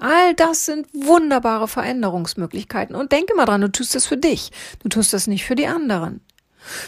All 0.00 0.34
das 0.34 0.64
sind 0.64 0.86
wunderbare 0.92 1.68
Veränderungsmöglichkeiten. 1.68 2.94
Und 2.94 3.12
denke 3.12 3.34
mal 3.34 3.46
dran, 3.46 3.60
du 3.60 3.70
tust 3.70 3.94
das 3.94 4.06
für 4.06 4.16
dich. 4.16 4.50
Du 4.82 4.88
tust 4.88 5.12
das 5.12 5.26
nicht 5.26 5.44
für 5.44 5.56
die 5.56 5.66
anderen. 5.66 6.20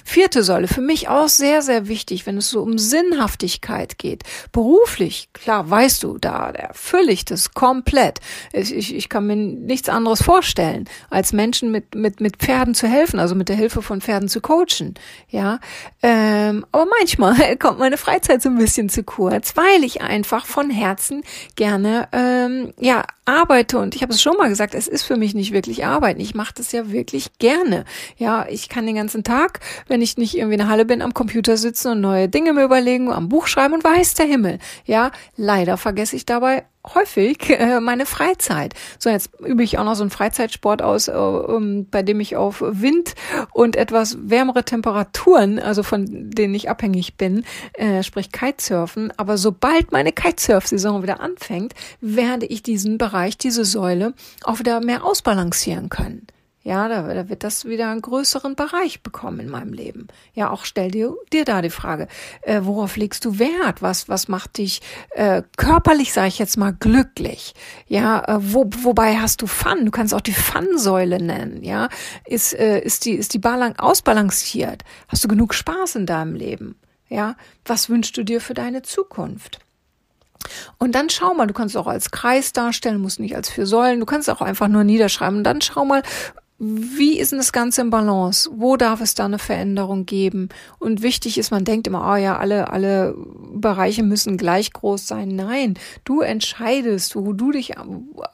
Vierte 0.05 0.43
Säule, 0.43 0.69
für 0.69 0.81
mich 0.81 1.09
auch 1.09 1.29
sehr, 1.29 1.63
sehr 1.63 1.89
wichtig, 1.89 2.27
wenn 2.27 2.37
es 2.37 2.51
so 2.51 2.63
um 2.63 2.79
Sinnhaftigkeit 2.79 3.99
geht. 3.99 4.25
Beruflich, 4.53 5.29
klar, 5.33 5.69
weißt 5.69 6.03
du, 6.03 6.19
da 6.19 6.51
erfülle 6.51 7.13
ich 7.13 7.25
das 7.25 7.55
komplett. 7.55 8.21
Ich, 8.53 8.75
ich, 8.75 8.95
ich 8.95 9.09
kann 9.09 9.27
mir 9.27 9.37
nichts 9.37 9.89
anderes 9.89 10.23
vorstellen, 10.23 10.89
als 11.09 11.33
Menschen 11.33 11.71
mit, 11.71 11.95
mit, 11.95 12.21
mit 12.21 12.37
Pferden 12.37 12.75
zu 12.75 12.89
helfen, 12.89 13.19
also 13.19 13.35
mit 13.35 13.49
der 13.49 13.57
Hilfe 13.57 13.83
von 13.83 14.01
Pferden 14.01 14.29
zu 14.29 14.41
coachen. 14.41 14.95
Ja, 15.29 15.61
ähm, 16.03 16.67
aber 16.73 16.87
manchmal 16.99 17.57
kommt 17.59 17.79
meine 17.79 17.97
Freizeit 17.97 18.43
so 18.43 18.49
ein 18.49 18.59
bisschen 18.59 18.89
zu 18.89 19.03
kurz, 19.03 19.57
weil 19.57 19.85
ich 19.85 20.03
einfach 20.03 20.47
von 20.47 20.71
Herzen 20.71 21.23
gerne 21.57 22.09
ähm, 22.13 22.73
ja 22.79 23.05
arbeite 23.31 23.79
und 23.79 23.95
ich 23.95 24.03
habe 24.03 24.13
es 24.13 24.21
schon 24.21 24.37
mal 24.37 24.49
gesagt, 24.49 24.75
es 24.75 24.89
ist 24.89 25.03
für 25.03 25.17
mich 25.17 25.35
nicht 25.35 25.53
wirklich 25.53 25.85
Arbeiten. 25.85 26.21
Ich 26.21 26.35
mache 26.35 26.55
das 26.55 26.73
ja 26.73 26.91
wirklich 26.91 27.39
gerne. 27.39 27.85
Ja, 28.17 28.47
ich 28.49 28.69
kann 28.69 28.87
den 28.87 28.97
ganzen 28.97 29.25
Tag 29.25 29.61
wenn 29.89 30.03
ich 30.03 30.17
nicht 30.17 30.37
irgendwie 30.37 30.55
in 30.55 30.61
der 30.61 30.69
Halle 30.69 30.85
bin, 30.85 31.03
am 31.03 31.15
Computer 31.15 31.57
sitzen 31.57 31.93
und 31.93 32.01
neue 32.01 32.29
Dinge 32.29 32.53
mir 32.53 32.65
überlegen, 32.65 33.13
am 33.13 33.29
Buch 33.29 33.47
schreiben 33.47 33.75
und 33.75 33.85
weiß 33.85 34.15
der 34.15 34.27
Himmel. 34.27 34.59
Ja, 34.87 35.11
leider 35.37 35.77
vergesse 35.77 36.17
ich 36.17 36.27
dabei 36.27 36.65
häufig 36.95 37.51
äh, 37.51 37.81
meine 37.81 38.07
Freizeit. 38.07 38.75
So, 38.99 39.11
jetzt 39.11 39.39
übe 39.41 39.63
ich 39.63 39.79
auch 39.79 39.85
noch 39.85 39.95
so 39.95 40.03
einen 40.03 40.11
Freizeitsport 40.11 40.83
aus, 40.83 41.09
äh, 41.09 41.13
um, 41.13 41.87
bei 41.91 42.03
dem 42.03 42.21
ich 42.21 42.37
auf 42.37 42.63
Wind 42.63 43.15
und 43.53 43.77
etwas 43.77 44.17
wärmere 44.21 44.65
Temperaturen, 44.65 45.59
also 45.59 45.83
von 45.83 46.07
denen 46.09 46.55
ich 46.55 46.71
abhängig 46.71 47.17
bin, 47.17 47.45
äh, 47.75 48.03
sprich 48.03 48.33
Kitesurfen. 48.33 49.13
Aber 49.17 49.37
sobald 49.39 49.93
meine 49.93 50.13
Kitesurf-Saison 50.13 51.03
wieder 51.03 51.21
anfängt, 51.21 51.75
werde 52.01 52.47
ich 52.47 52.63
diesen 52.63 52.99
Bereich, 52.99 53.37
diese 53.37 53.65
Säule 53.65 54.15
auch 54.45 54.59
wieder 54.59 54.81
mehr 54.81 55.05
ausbalancieren 55.05 55.89
können. 55.89 56.27
Ja, 56.63 56.89
da, 56.89 57.03
da 57.15 57.31
wird 57.31 57.43
das 57.43 57.65
wieder 57.65 57.91
einen 57.91 58.03
größeren 58.03 58.55
Bereich 58.55 59.03
bekommen 59.03 59.41
in 59.41 59.49
meinem 59.49 59.73
Leben. 59.73 60.09
Ja, 60.35 60.51
auch 60.51 60.67
stell 60.67 60.91
dir, 60.91 61.15
dir 61.33 61.47
da 61.47 61.63
die 61.63 61.71
Frage, 61.71 62.07
äh, 62.43 62.61
worauf 62.65 62.99
legst 62.99 63.25
du 63.25 63.39
Wert? 63.39 63.81
Was, 63.81 64.11
was 64.11 64.29
macht 64.29 64.59
dich 64.59 64.83
äh, 65.11 65.43
körperlich, 65.57 66.13
sage 66.13 66.29
ich 66.29 66.39
jetzt 66.39 66.59
mal, 66.59 66.75
glücklich? 66.75 67.55
Ja, 67.87 68.23
äh, 68.29 68.39
wo, 68.41 68.69
wobei 68.83 69.17
hast 69.17 69.41
du 69.41 69.47
Fun? 69.47 69.87
Du 69.87 69.91
kannst 69.91 70.13
auch 70.13 70.21
die 70.21 70.35
Fun-Säule 70.35 71.23
nennen. 71.23 71.65
Ja, 71.65 71.89
ist, 72.27 72.53
äh, 72.53 72.81
ist 72.81 73.07
die, 73.07 73.13
ist 73.13 73.33
die 73.33 73.39
Balan 73.39 73.79
ausbalanciert? 73.79 74.83
Hast 75.09 75.25
du 75.25 75.29
genug 75.29 75.55
Spaß 75.55 75.95
in 75.95 76.05
deinem 76.05 76.35
Leben? 76.35 76.77
Ja, 77.09 77.37
was 77.65 77.89
wünschst 77.89 78.19
du 78.19 78.23
dir 78.23 78.41
für 78.43 78.55
deine 78.55 78.83
Zukunft? 78.83 79.61
Und 80.79 80.95
dann 80.95 81.11
schau 81.11 81.35
mal, 81.35 81.47
du 81.47 81.55
kannst 81.55 81.77
auch 81.77 81.87
als 81.87 82.11
Kreis 82.11 82.53
darstellen, 82.53 83.01
musst 83.01 83.21
nicht 83.21 83.37
als 83.37 83.51
vier 83.51 83.67
Säulen, 83.67 84.01
du 84.01 84.07
kannst 84.07 84.31
auch 84.31 84.41
einfach 84.41 84.69
nur 84.69 84.85
niederschreiben. 84.85 85.39
Und 85.39 85.45
dann 85.45 85.61
schau 85.61 85.85
mal, 85.85 86.03
wie 86.63 87.19
ist 87.19 87.33
denn 87.33 87.39
das 87.39 87.53
Ganze 87.53 87.81
im 87.81 87.89
Balance? 87.89 88.51
Wo 88.53 88.77
darf 88.77 89.01
es 89.01 89.15
da 89.15 89.25
eine 89.25 89.39
Veränderung 89.39 90.05
geben? 90.05 90.51
Und 90.79 91.01
wichtig 91.01 91.39
ist, 91.39 91.51
man 91.51 91.65
denkt 91.65 91.87
immer, 91.87 92.13
oh 92.13 92.17
ja, 92.17 92.37
alle, 92.37 92.71
alle 92.71 93.15
Bereiche 93.55 94.03
müssen 94.03 94.37
gleich 94.37 94.71
groß 94.75 95.07
sein. 95.07 95.35
Nein, 95.35 95.79
du 96.05 96.21
entscheidest, 96.21 97.17
wo 97.17 97.33
du 97.33 97.53
dich 97.53 97.73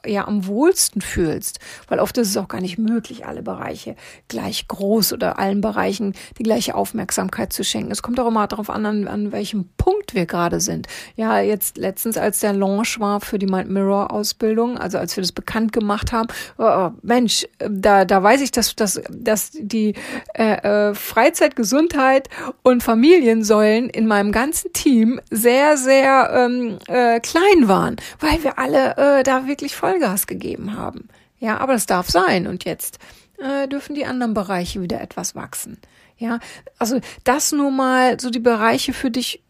ja 0.05 0.27
am 0.27 0.45
wohlsten 0.45 0.99
fühlst. 0.99 1.59
Weil 1.87 1.99
oft 1.99 2.17
ist 2.17 2.27
es 2.27 2.35
auch 2.35 2.49
gar 2.49 2.59
nicht 2.59 2.77
möglich, 2.77 3.25
alle 3.25 3.41
Bereiche 3.41 3.95
gleich 4.27 4.67
groß 4.67 5.13
oder 5.13 5.39
allen 5.39 5.61
Bereichen 5.61 6.13
die 6.37 6.43
gleiche 6.43 6.75
Aufmerksamkeit 6.75 7.53
zu 7.53 7.63
schenken. 7.63 7.91
Es 7.91 8.01
kommt 8.01 8.19
auch 8.19 8.27
immer 8.27 8.45
darauf 8.47 8.69
an, 8.69 8.85
an, 8.85 9.07
an 9.07 9.31
welchem 9.31 9.69
Punkt 9.77 10.13
wir 10.15 10.25
gerade 10.25 10.59
sind. 10.59 10.87
Ja, 11.15 11.39
jetzt 11.39 11.77
letztens, 11.77 12.17
als 12.17 12.41
der 12.41 12.51
Launch 12.51 12.99
war 12.99 13.21
für 13.21 13.39
die 13.39 13.45
Mind 13.45 13.69
Mirror 13.69 14.11
Ausbildung, 14.11 14.77
also 14.77 14.97
als 14.97 15.15
wir 15.15 15.21
das 15.21 15.31
bekannt 15.31 15.71
gemacht 15.71 16.11
haben, 16.11 16.27
oh, 16.57 16.89
Mensch, 17.01 17.47
da, 17.59 18.03
da 18.03 18.16
weiß 18.21 18.41
ich, 18.41 18.51
dass, 18.51 18.75
dass, 18.75 19.01
dass 19.09 19.51
die 19.53 19.93
äh, 20.33 20.89
äh, 20.89 20.95
Freizeit, 20.95 21.55
Gesundheit 21.55 22.29
und 22.63 22.83
Familiensäulen 22.83 23.89
in 23.89 24.07
meinem 24.07 24.31
ganzen 24.31 24.73
Team 24.73 25.19
sehr, 25.29 25.77
sehr 25.77 26.31
ähm, 26.33 26.79
äh, 26.87 27.19
klein 27.19 27.67
waren, 27.67 27.97
weil 28.19 28.43
wir 28.43 28.59
alle 28.59 28.97
äh, 28.97 29.23
da 29.23 29.47
wirklich 29.47 29.75
Vollgas 29.75 30.27
gegeben 30.27 30.75
haben. 30.77 31.09
Ja, 31.39 31.57
aber 31.57 31.73
das 31.73 31.85
darf 31.85 32.09
sein. 32.09 32.47
Und 32.47 32.65
jetzt 32.65 32.99
äh, 33.37 33.67
dürfen 33.67 33.95
die 33.95 34.05
anderen 34.05 34.33
Bereiche 34.33 34.81
wieder 34.81 35.01
etwas 35.01 35.35
wachsen. 35.35 35.77
Ja, 36.17 36.39
also 36.79 36.99
das 37.23 37.51
nur 37.51 37.71
mal 37.71 38.19
so 38.19 38.29
die 38.29 38.39
Bereiche 38.39 38.93
für 38.93 39.11
dich, 39.11 39.43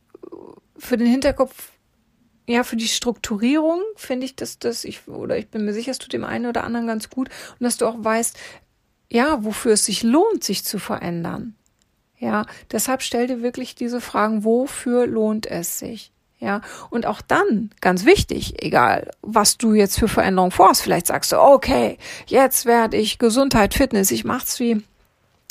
für 0.78 0.98
den 0.98 1.08
Hinterkopf 1.08 1.72
ja, 2.48 2.64
für 2.64 2.78
die 2.78 2.88
Strukturierung 2.88 3.82
finde 3.96 4.26
ich, 4.26 4.36
dass 4.36 4.58
das 4.58 4.86
ich, 4.86 5.08
oder 5.08 5.38
ich 5.38 5.50
bin 5.50 5.66
mir 5.66 5.74
sicher, 5.74 5.92
es 5.92 5.98
tut 5.98 6.14
dem 6.14 6.24
einen 6.24 6.46
oder 6.46 6.64
anderen 6.64 6.88
ganz 6.88 7.10
gut 7.10 7.30
und 7.60 7.64
dass 7.64 7.78
du 7.78 7.86
auch 7.86 7.98
weißt, 7.98 8.38
ja, 9.12 9.44
wofür 9.44 9.74
es 9.74 9.86
sich 9.86 10.04
lohnt, 10.04 10.44
sich 10.44 10.64
zu 10.64 10.80
verändern. 10.80 11.56
Ja, 12.20 12.46
deshalb 12.72 13.02
stell 13.04 13.28
dir 13.28 13.42
wirklich 13.42 13.76
diese 13.76 14.02
Fragen, 14.02 14.44
wofür 14.44 15.06
lohnt 15.06 15.46
es 15.46 15.78
sich? 15.78 16.12
Ja, 16.40 16.62
und 16.90 17.06
auch 17.06 17.22
dann, 17.22 17.72
ganz 17.82 18.06
wichtig, 18.06 18.64
egal 18.64 19.10
was 19.22 19.58
du 19.58 19.74
jetzt 19.74 19.98
für 19.98 20.08
Veränderungen 20.08 20.52
vorhast, 20.52 20.84
vielleicht 20.84 21.08
sagst 21.08 21.32
du, 21.32 21.40
okay, 21.40 21.98
jetzt 22.28 22.66
werde 22.66 22.98
ich 22.98 23.18
Gesundheit, 23.18 23.74
Fitness, 23.74 24.12
ich 24.12 24.24
mach's 24.24 24.60
wie 24.60 24.84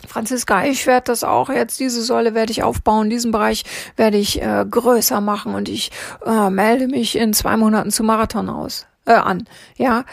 Franziska, 0.07 0.65
ich 0.65 0.87
werde 0.87 1.07
das 1.07 1.25
auch 1.25 1.49
jetzt, 1.49 1.81
diese 1.81 2.03
Säule 2.03 2.35
werde 2.35 2.53
ich 2.53 2.63
aufbauen, 2.63 3.09
diesen 3.09 3.33
Bereich 3.33 3.65
werde 3.97 4.19
ich 4.19 4.43
äh, 4.43 4.65
größer 4.69 5.21
machen 5.21 5.55
und 5.55 5.69
ich 5.69 5.91
äh, 6.25 6.51
melde 6.51 6.87
mich 6.87 7.17
in 7.17 7.33
zwei 7.33 7.57
Monaten 7.57 7.91
zum 7.91 8.07
Marathon 8.07 8.49
aus, 8.49 8.87
äh, 9.07 9.15
an. 9.15 9.49
Ja, 9.77 10.05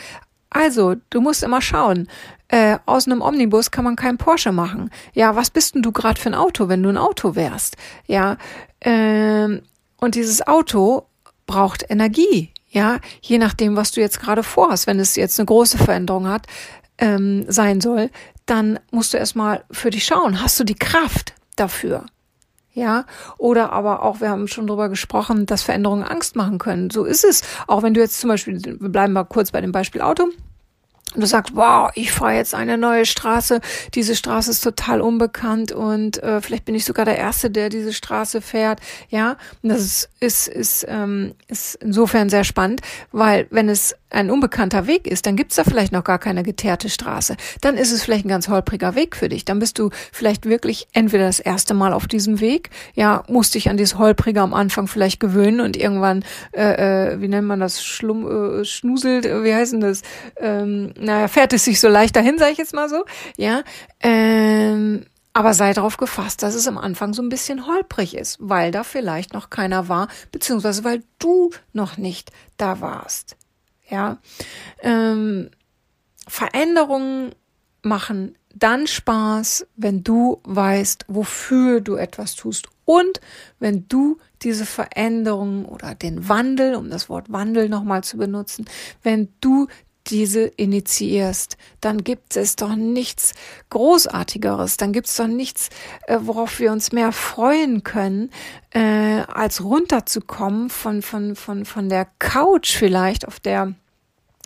also, 0.49 0.95
du 1.09 1.19
musst 1.19 1.43
immer 1.43 1.61
schauen, 1.61 2.07
äh, 2.47 2.77
aus 2.85 3.07
einem 3.07 3.21
Omnibus 3.21 3.71
kann 3.71 3.83
man 3.83 3.95
keinen 3.95 4.19
Porsche 4.19 4.51
machen. 4.51 4.91
Ja, 5.13 5.35
was 5.35 5.49
bist 5.49 5.73
denn 5.73 5.81
du 5.81 5.91
gerade 5.91 6.21
für 6.21 6.29
ein 6.29 6.35
Auto, 6.35 6.69
wenn 6.69 6.83
du 6.83 6.89
ein 6.89 6.97
Auto 6.97 7.35
wärst? 7.35 7.75
Ja, 8.05 8.37
ähm, 8.81 9.63
und 9.97 10.15
dieses 10.15 10.45
Auto 10.45 11.07
braucht 11.47 11.83
Energie. 11.89 12.51
Ja, 12.69 12.99
je 13.21 13.37
nachdem, 13.37 13.75
was 13.75 13.91
du 13.91 14.01
jetzt 14.01 14.19
gerade 14.19 14.43
vorhast. 14.43 14.87
Wenn 14.87 14.99
es 14.99 15.15
jetzt 15.15 15.39
eine 15.39 15.45
große 15.45 15.77
Veränderung 15.77 16.27
hat, 16.27 16.47
ähm, 16.97 17.45
sein 17.47 17.81
soll, 17.81 18.09
dann 18.45 18.79
musst 18.91 19.13
du 19.13 19.17
erstmal 19.17 19.63
für 19.71 19.89
dich 19.89 20.05
schauen, 20.05 20.41
hast 20.41 20.59
du 20.59 20.63
die 20.63 20.75
Kraft 20.75 21.33
dafür? 21.55 22.05
Ja, 22.75 23.05
oder 23.38 23.71
aber 23.71 24.01
auch, 24.01 24.19
wir 24.19 24.29
haben 24.29 24.47
schon 24.47 24.65
drüber 24.65 24.89
gesprochen, 24.89 25.45
dass 25.45 25.62
Veränderungen 25.62 26.03
Angst 26.03 26.35
machen 26.35 26.57
können. 26.57 26.89
So 26.89 27.05
ist 27.05 27.23
es. 27.23 27.43
Auch 27.67 27.83
wenn 27.83 27.93
du 27.93 28.00
jetzt 28.00 28.19
zum 28.19 28.29
Beispiel, 28.29 28.59
wir 28.63 28.89
bleiben 28.89 29.13
mal 29.13 29.25
kurz 29.25 29.51
bei 29.51 29.62
dem 29.62 29.71
Beispiel 29.71 30.01
Auto. 30.01 30.29
Und 31.13 31.21
du 31.21 31.27
sagst, 31.27 31.55
wow, 31.55 31.91
ich 31.93 32.12
fahre 32.12 32.33
jetzt 32.33 32.55
eine 32.55 32.77
neue 32.77 33.05
Straße. 33.05 33.62
Diese 33.93 34.15
Straße 34.15 34.50
ist 34.50 34.62
total 34.62 35.01
unbekannt 35.01 35.71
und 35.71 36.21
äh, 36.23 36.41
vielleicht 36.41 36.65
bin 36.65 36.73
ich 36.73 36.85
sogar 36.85 37.05
der 37.05 37.17
Erste, 37.17 37.51
der 37.51 37.69
diese 37.69 37.93
Straße 37.93 38.41
fährt. 38.41 38.79
Ja, 39.09 39.38
und 39.62 39.69
das 39.69 39.81
ist, 39.81 40.09
ist, 40.19 40.47
ist, 40.47 40.85
ähm, 40.89 41.35
ist 41.47 41.75
insofern 41.75 42.29
sehr 42.29 42.43
spannend, 42.43 42.81
weil 43.12 43.45
wenn 43.51 43.69
es 43.69 43.95
ein 44.13 44.29
unbekannter 44.29 44.88
Weg 44.88 45.08
ist, 45.08 45.25
dann 45.25 45.36
gibt's 45.36 45.55
da 45.55 45.63
vielleicht 45.63 45.91
noch 45.91 46.03
gar 46.03 46.20
keine 46.20 46.43
geteerte 46.43 46.89
Straße. 46.89 47.36
Dann 47.62 47.77
ist 47.77 47.91
es 47.91 48.03
vielleicht 48.03 48.25
ein 48.25 48.29
ganz 48.29 48.48
holpriger 48.48 48.96
Weg 48.96 49.15
für 49.15 49.29
dich. 49.29 49.46
Dann 49.46 49.60
bist 49.60 49.79
du 49.79 49.89
vielleicht 50.12 50.46
wirklich 50.46 50.88
entweder 50.93 51.25
das 51.25 51.39
erste 51.39 51.74
Mal 51.74 51.93
auf 51.93 52.08
diesem 52.08 52.39
Weg, 52.39 52.70
ja, 52.93 53.24
musst 53.27 53.55
dich 53.55 53.70
an 53.70 53.77
dieses 53.77 53.98
holprige 53.98 54.41
am 54.41 54.53
Anfang 54.53 54.88
vielleicht 54.88 55.20
gewöhnen 55.20 55.62
und 55.62 55.77
irgendwann, 55.77 56.24
äh, 56.51 57.13
äh, 57.13 57.22
wie 57.22 57.27
nennt 57.27 57.48
man 57.48 57.60
das, 57.60 57.84
Schlumm, 57.84 58.62
äh, 58.62 58.65
schnuselt, 58.65 59.25
äh, 59.25 59.43
wie 59.43 59.53
heißt 59.53 59.74
denn 59.74 59.82
das? 59.82 60.01
Ähm, 60.38 60.93
naja, 61.00 61.27
fährt 61.27 61.53
es 61.53 61.65
sich 61.65 61.79
so 61.79 61.88
leicht 61.88 62.15
dahin, 62.15 62.38
sage 62.38 62.51
ich 62.51 62.58
jetzt 62.58 62.74
mal 62.74 62.89
so, 62.89 63.05
ja. 63.38 63.63
Ähm, 64.01 65.05
aber 65.34 65.55
sei 65.55 65.74
darauf 65.74 65.98
gefasst, 65.98 66.43
dass 66.43 66.53
es 66.53 66.67
am 66.67 66.77
Anfang 66.77 67.13
so 67.13 67.24
ein 67.24 67.29
bisschen 67.29 67.65
holprig 67.65 68.15
ist, 68.15 68.38
weil 68.39 68.72
da 68.72 68.84
vielleicht 68.84 69.34
noch 69.34 69.50
keiner 69.50 69.89
war, 69.89 70.08
beziehungsweise 70.32 70.84
weil 70.84 71.01
du 71.17 71.50
noch 71.74 71.98
nicht 71.98 72.32
da 72.58 72.82
warst. 72.82 73.36
Ja, 73.93 74.17
ähm, 74.81 75.51
Veränderungen 76.27 77.35
machen 77.83 78.35
dann 78.55 78.88
Spaß, 78.88 79.67
wenn 79.75 80.03
du 80.03 80.41
weißt, 80.45 81.05
wofür 81.09 81.79
du 81.79 81.93
etwas 81.93 82.33
tust 82.33 82.69
und 82.85 83.21
wenn 83.59 83.88
du 83.88 84.17
diese 84.41 84.65
Veränderungen 84.65 85.65
oder 85.65 85.93
den 85.93 86.27
Wandel, 86.27 86.73
um 86.73 86.89
das 86.89 87.07
Wort 87.07 87.31
Wandel 87.31 87.69
nochmal 87.69 88.03
zu 88.03 88.17
benutzen, 88.17 88.65
wenn 89.03 89.29
du 89.41 89.67
diese 90.07 90.41
initiierst, 90.41 91.57
dann 91.79 92.03
gibt 92.03 92.35
es 92.35 92.55
doch 92.55 92.75
nichts 92.75 93.33
Großartigeres, 93.69 94.77
dann 94.77 94.91
gibt 94.91 95.07
es 95.07 95.15
doch 95.15 95.27
nichts, 95.27 95.69
äh, 96.07 96.17
worauf 96.19 96.59
wir 96.59 96.71
uns 96.71 96.91
mehr 96.91 97.12
freuen 97.12 97.83
können, 97.83 98.31
äh, 98.71 99.21
als 99.27 99.63
runterzukommen 99.63 100.69
von, 100.69 101.01
von, 101.01 101.35
von, 101.35 101.65
von 101.65 101.89
der 101.89 102.07
Couch 102.17 102.75
vielleicht, 102.75 103.27
auf 103.27 103.39
der 103.39 103.75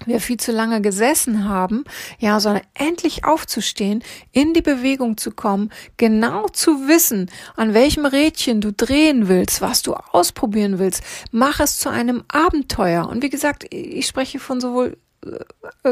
wir 0.05 0.21
viel 0.21 0.37
zu 0.37 0.51
lange 0.51 0.81
gesessen 0.81 1.49
haben, 1.49 1.83
ja, 2.19 2.39
sondern 2.39 2.63
endlich 2.73 3.25
aufzustehen, 3.25 4.03
in 4.31 4.53
die 4.53 4.61
Bewegung 4.61 5.17
zu 5.17 5.31
kommen, 5.31 5.71
genau 5.97 6.47
zu 6.49 6.87
wissen, 6.87 7.29
an 7.55 7.73
welchem 7.73 8.05
Rädchen 8.05 8.61
du 8.61 8.71
drehen 8.71 9.27
willst, 9.27 9.61
was 9.61 9.81
du 9.81 9.93
ausprobieren 9.93 10.79
willst, 10.79 11.03
mach 11.31 11.59
es 11.59 11.79
zu 11.79 11.89
einem 11.89 12.23
Abenteuer. 12.27 13.07
Und 13.07 13.23
wie 13.23 13.29
gesagt, 13.29 13.65
ich 13.73 14.05
spreche 14.05 14.39
von 14.39 14.61
sowohl 14.61 14.97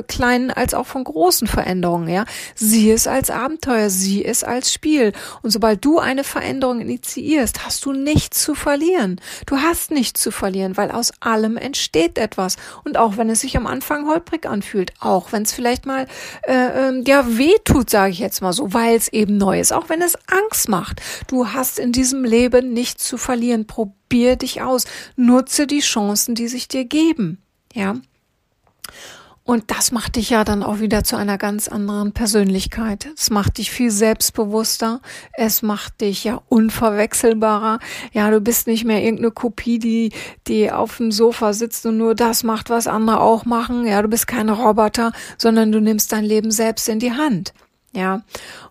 kleinen 0.08 0.52
als 0.52 0.74
auch 0.74 0.86
von 0.86 1.04
großen 1.04 1.48
Veränderungen, 1.48 2.08
ja. 2.08 2.26
Sieh 2.56 2.92
es 2.92 3.08
als 3.08 3.30
Abenteuer, 3.30 3.90
sieh 3.90 4.24
es 4.26 4.44
als 4.44 4.74
Spiel. 4.74 5.14
Und 5.42 5.52
sobald 5.52 5.84
du 5.84 6.00
eine 6.00 6.24
Veränderung 6.24 6.82
initiierst, 6.82 7.66
hast 7.66 7.86
du 7.86 7.94
nichts 7.94 8.42
zu 8.44 8.56
verlieren. 8.56 9.20
Du 9.46 9.58
hast 9.58 9.92
nichts 9.92 10.22
zu 10.22 10.32
verlieren, 10.32 10.78
weil 10.78 10.92
aus 10.92 11.12
allem 11.20 11.58
entsteht 11.58 12.18
etwas. 12.18 12.58
Und 12.84 12.98
auch 12.98 13.18
wenn 13.18 13.30
es 13.30 13.42
sich 13.42 13.58
am 13.58 13.68
Anfang 13.68 14.08
holprig 14.08 14.46
anfühlt, 14.46 14.94
auch 15.00 15.32
wenn 15.32 15.44
es 15.44 15.54
vielleicht 15.54 15.86
mal 15.86 16.08
äh, 16.44 16.90
äh, 16.90 17.04
ja 17.06 17.38
weh 17.38 17.56
tut, 17.64 17.90
sage 17.90 18.12
ich 18.12 18.20
jetzt 18.20 18.42
mal 18.42 18.54
so, 18.54 18.74
weil 18.74 18.96
es 18.96 19.08
eben 19.10 19.38
neu 19.38 19.60
ist, 19.60 19.74
auch 19.74 19.90
wenn 19.90 20.02
es 20.02 20.18
Angst 20.28 20.70
macht. 20.70 21.02
Du 21.28 21.50
hast 21.50 21.80
in 21.80 21.92
diesem 21.92 22.24
Leben 22.24 22.74
nichts 22.74 23.08
zu 23.08 23.18
verlieren. 23.18 23.68
Probier 23.68 24.36
dich 24.36 24.62
aus. 24.62 24.86
Nutze 25.16 25.68
die 25.68 25.80
Chancen, 25.80 26.36
die 26.36 26.48
sich 26.48 26.68
dir 26.68 26.86
geben. 26.86 27.42
Ja. 27.74 27.96
Und 29.48 29.70
das 29.70 29.92
macht 29.92 30.16
dich 30.16 30.32
ja 30.32 30.44
dann 30.44 30.64
auch 30.64 30.80
wieder 30.80 31.04
zu 31.04 31.16
einer 31.16 31.38
ganz 31.38 31.68
anderen 31.68 32.14
Persönlichkeit. 32.14 33.10
Es 33.16 33.30
macht 33.30 33.60
dich 33.60 33.70
viel 33.70 33.92
selbstbewusster. 33.92 35.02
Es 35.34 35.62
macht 35.62 36.02
dich 36.02 36.24
ja 36.24 36.42
unverwechselbarer. 36.50 37.78
Ja, 38.12 38.32
du 38.32 38.42
bist 38.42 38.66
nicht 38.66 38.86
mehr 38.86 39.04
irgendeine 39.04 39.30
Kopie, 39.30 39.78
die, 39.78 40.12
die 40.48 40.72
auf 40.72 40.98
dem 40.98 41.12
Sofa 41.12 41.54
sitzt 41.54 41.86
und 41.86 41.98
nur 41.98 42.16
das 42.16 42.44
macht, 42.44 42.72
was 42.72 42.88
andere 42.88 43.22
auch 43.22 43.46
machen. 43.46 43.86
Ja, 43.86 44.02
du 44.02 44.08
bist 44.08 44.26
kein 44.26 44.50
Roboter, 44.50 45.12
sondern 45.38 45.72
du 45.72 45.80
nimmst 45.80 46.12
dein 46.12 46.26
Leben 46.26 46.50
selbst 46.50 46.90
in 46.90 46.98
die 46.98 47.14
Hand. 47.14 47.54
Ja. 47.96 48.24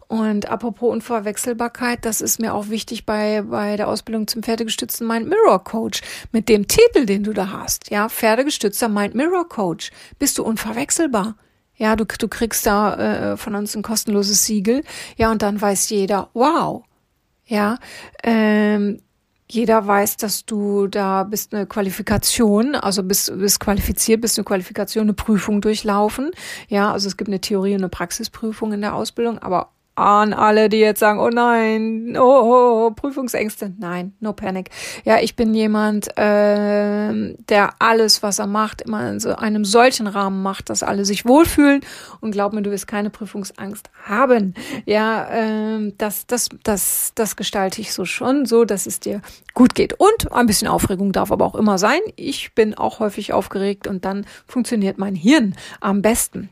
Und 0.07 0.51
apropos 0.51 0.93
Unverwechselbarkeit, 0.93 2.05
das 2.05 2.21
ist 2.21 2.39
mir 2.39 2.53
auch 2.53 2.69
wichtig 2.69 3.07
bei, 3.07 3.43
bei 3.43 3.77
der 3.77 3.89
Ausbildung 3.89 4.27
zum 4.27 4.43
pferdegestützten 4.43 5.09
Mind 5.09 5.29
Mirror 5.29 5.65
Coach. 5.65 6.03
Mit 6.31 6.51
dem 6.51 6.69
Titel, 6.69 7.07
den 7.07 7.25
du 7.25 7.33
da 7.33 7.51
hast, 7.51 7.91
ja, 7.91 8.09
pferdegestützter 8.09 8.89
Mind 8.89 9.15
Mirror 9.15 9.49
Coach, 9.49 9.91
bist 10.19 10.37
du 10.37 10.45
unverwechselbar. 10.45 11.37
Ja, 11.77 11.97
du, 11.97 12.05
du 12.05 12.29
kriegst 12.29 12.67
da 12.67 13.33
äh, 13.33 13.37
von 13.37 13.55
uns 13.55 13.75
ein 13.75 13.83
kostenloses 13.83 14.45
Siegel. 14.45 14.85
Ja, 15.17 15.33
und 15.33 15.43
dann 15.43 15.61
weiß 15.61 15.89
jeder, 15.89 16.29
wow. 16.35 16.85
Ja, 17.47 17.79
ähm, 18.23 19.01
jeder 19.55 19.87
weiß, 19.87 20.17
dass 20.17 20.45
du 20.45 20.89
da 20.89 21.23
bist 21.23 21.55
eine 21.55 21.67
Qualifikation, 21.67 22.75
also 22.75 23.03
bist, 23.03 23.37
bist 23.39 23.61
qualifiziert, 23.61 24.21
bist 24.21 24.39
eine 24.39 24.45
Qualifikation, 24.45 25.03
eine 25.05 25.15
Prüfung 25.15 25.61
durchlaufen. 25.61 26.33
Ja, 26.69 26.93
also 26.93 27.07
es 27.09 27.17
gibt 27.17 27.29
eine 27.29 27.41
Theorie 27.41 27.75
und 27.75 27.81
eine 27.81 27.89
Praxisprüfung 27.89 28.73
in 28.73 28.81
der 28.81 28.95
Ausbildung, 28.95 29.39
aber 29.39 29.71
an 29.97 30.33
alle, 30.33 30.69
die 30.69 30.79
jetzt 30.79 31.01
sagen, 31.01 31.21
oh 31.21 31.29
nein, 31.29 32.17
oh, 32.19 32.21
oh, 32.21 32.87
oh, 32.87 32.91
Prüfungsängste. 32.91 33.73
Nein, 33.79 34.13
no 34.21 34.33
panic. 34.33 34.71
Ja, 35.05 35.21
ich 35.21 35.37
bin 35.37 35.55
jemand, 35.55 36.09
äh, 36.19 37.35
der 37.49 37.71
alles, 37.79 38.23
was 38.23 38.41
er 38.41 38.49
macht, 38.49 38.83
immer 38.83 39.09
in 39.09 39.21
so 39.21 39.37
einem 39.37 39.65
solchen 39.65 40.07
Rahmen 40.07 40.43
macht, 40.43 40.69
dass 40.71 40.83
alle 40.83 41.05
sich 41.05 41.27
wohlfühlen. 41.27 41.81
Und 42.21 42.33
glaub 42.33 42.53
mir, 42.53 42.63
du 42.63 42.73
wirst 42.73 42.89
keine 42.89 43.11
Prüfungsangst 43.11 43.91
haben. 44.05 44.55
Ja, 44.85 45.29
äh, 45.29 45.93
das, 45.97 46.27
das, 46.27 46.49
das, 46.65 47.13
das 47.15 47.37
gestalte 47.37 47.81
ich 47.81 47.93
so 47.93 48.05
schon, 48.05 48.47
so, 48.47 48.65
dass 48.65 48.87
es 48.87 48.99
dir 48.99 49.21
gut 49.55 49.77
geht. 49.77 49.95
Und 49.95 50.33
ein 50.33 50.47
bisschen 50.47 50.67
Aufregung 50.67 51.13
darf 51.13 51.31
aber 51.31 51.45
auch 51.45 51.55
immer 51.55 51.79
sein. 51.79 52.01
Ich 52.17 52.55
bin 52.55 52.75
auch 52.75 52.99
häufig 52.99 53.33
aufgeregt 53.33 53.87
und 53.87 54.05
dann 54.05 54.27
funktioniert 54.47 54.99
mein 54.99 55.15
Hirn 55.15 55.55
am 55.81 56.03
besten. 56.03 56.51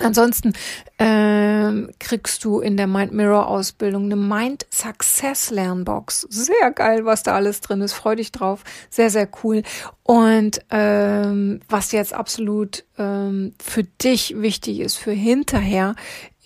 Ansonsten 0.00 0.52
ähm, 0.98 1.90
kriegst 1.98 2.44
du 2.44 2.60
in 2.60 2.76
der 2.76 2.86
Mind 2.86 3.12
Mirror 3.12 3.48
Ausbildung 3.48 4.04
eine 4.04 4.16
Mind 4.16 4.66
Success 4.70 5.50
Lernbox. 5.50 6.26
Sehr 6.30 6.70
geil, 6.70 7.04
was 7.04 7.22
da 7.22 7.34
alles 7.34 7.60
drin 7.60 7.80
ist. 7.80 7.94
Freu 7.94 8.16
dich 8.16 8.32
drauf. 8.32 8.62
Sehr, 8.90 9.10
sehr 9.10 9.28
cool. 9.42 9.62
Und 10.02 10.60
ähm, 10.70 11.60
was 11.68 11.92
jetzt 11.92 12.12
absolut 12.14 12.84
ähm, 12.98 13.54
für 13.62 13.84
dich 13.84 14.34
wichtig 14.40 14.80
ist, 14.80 14.96
für 14.96 15.12
hinterher, 15.12 15.94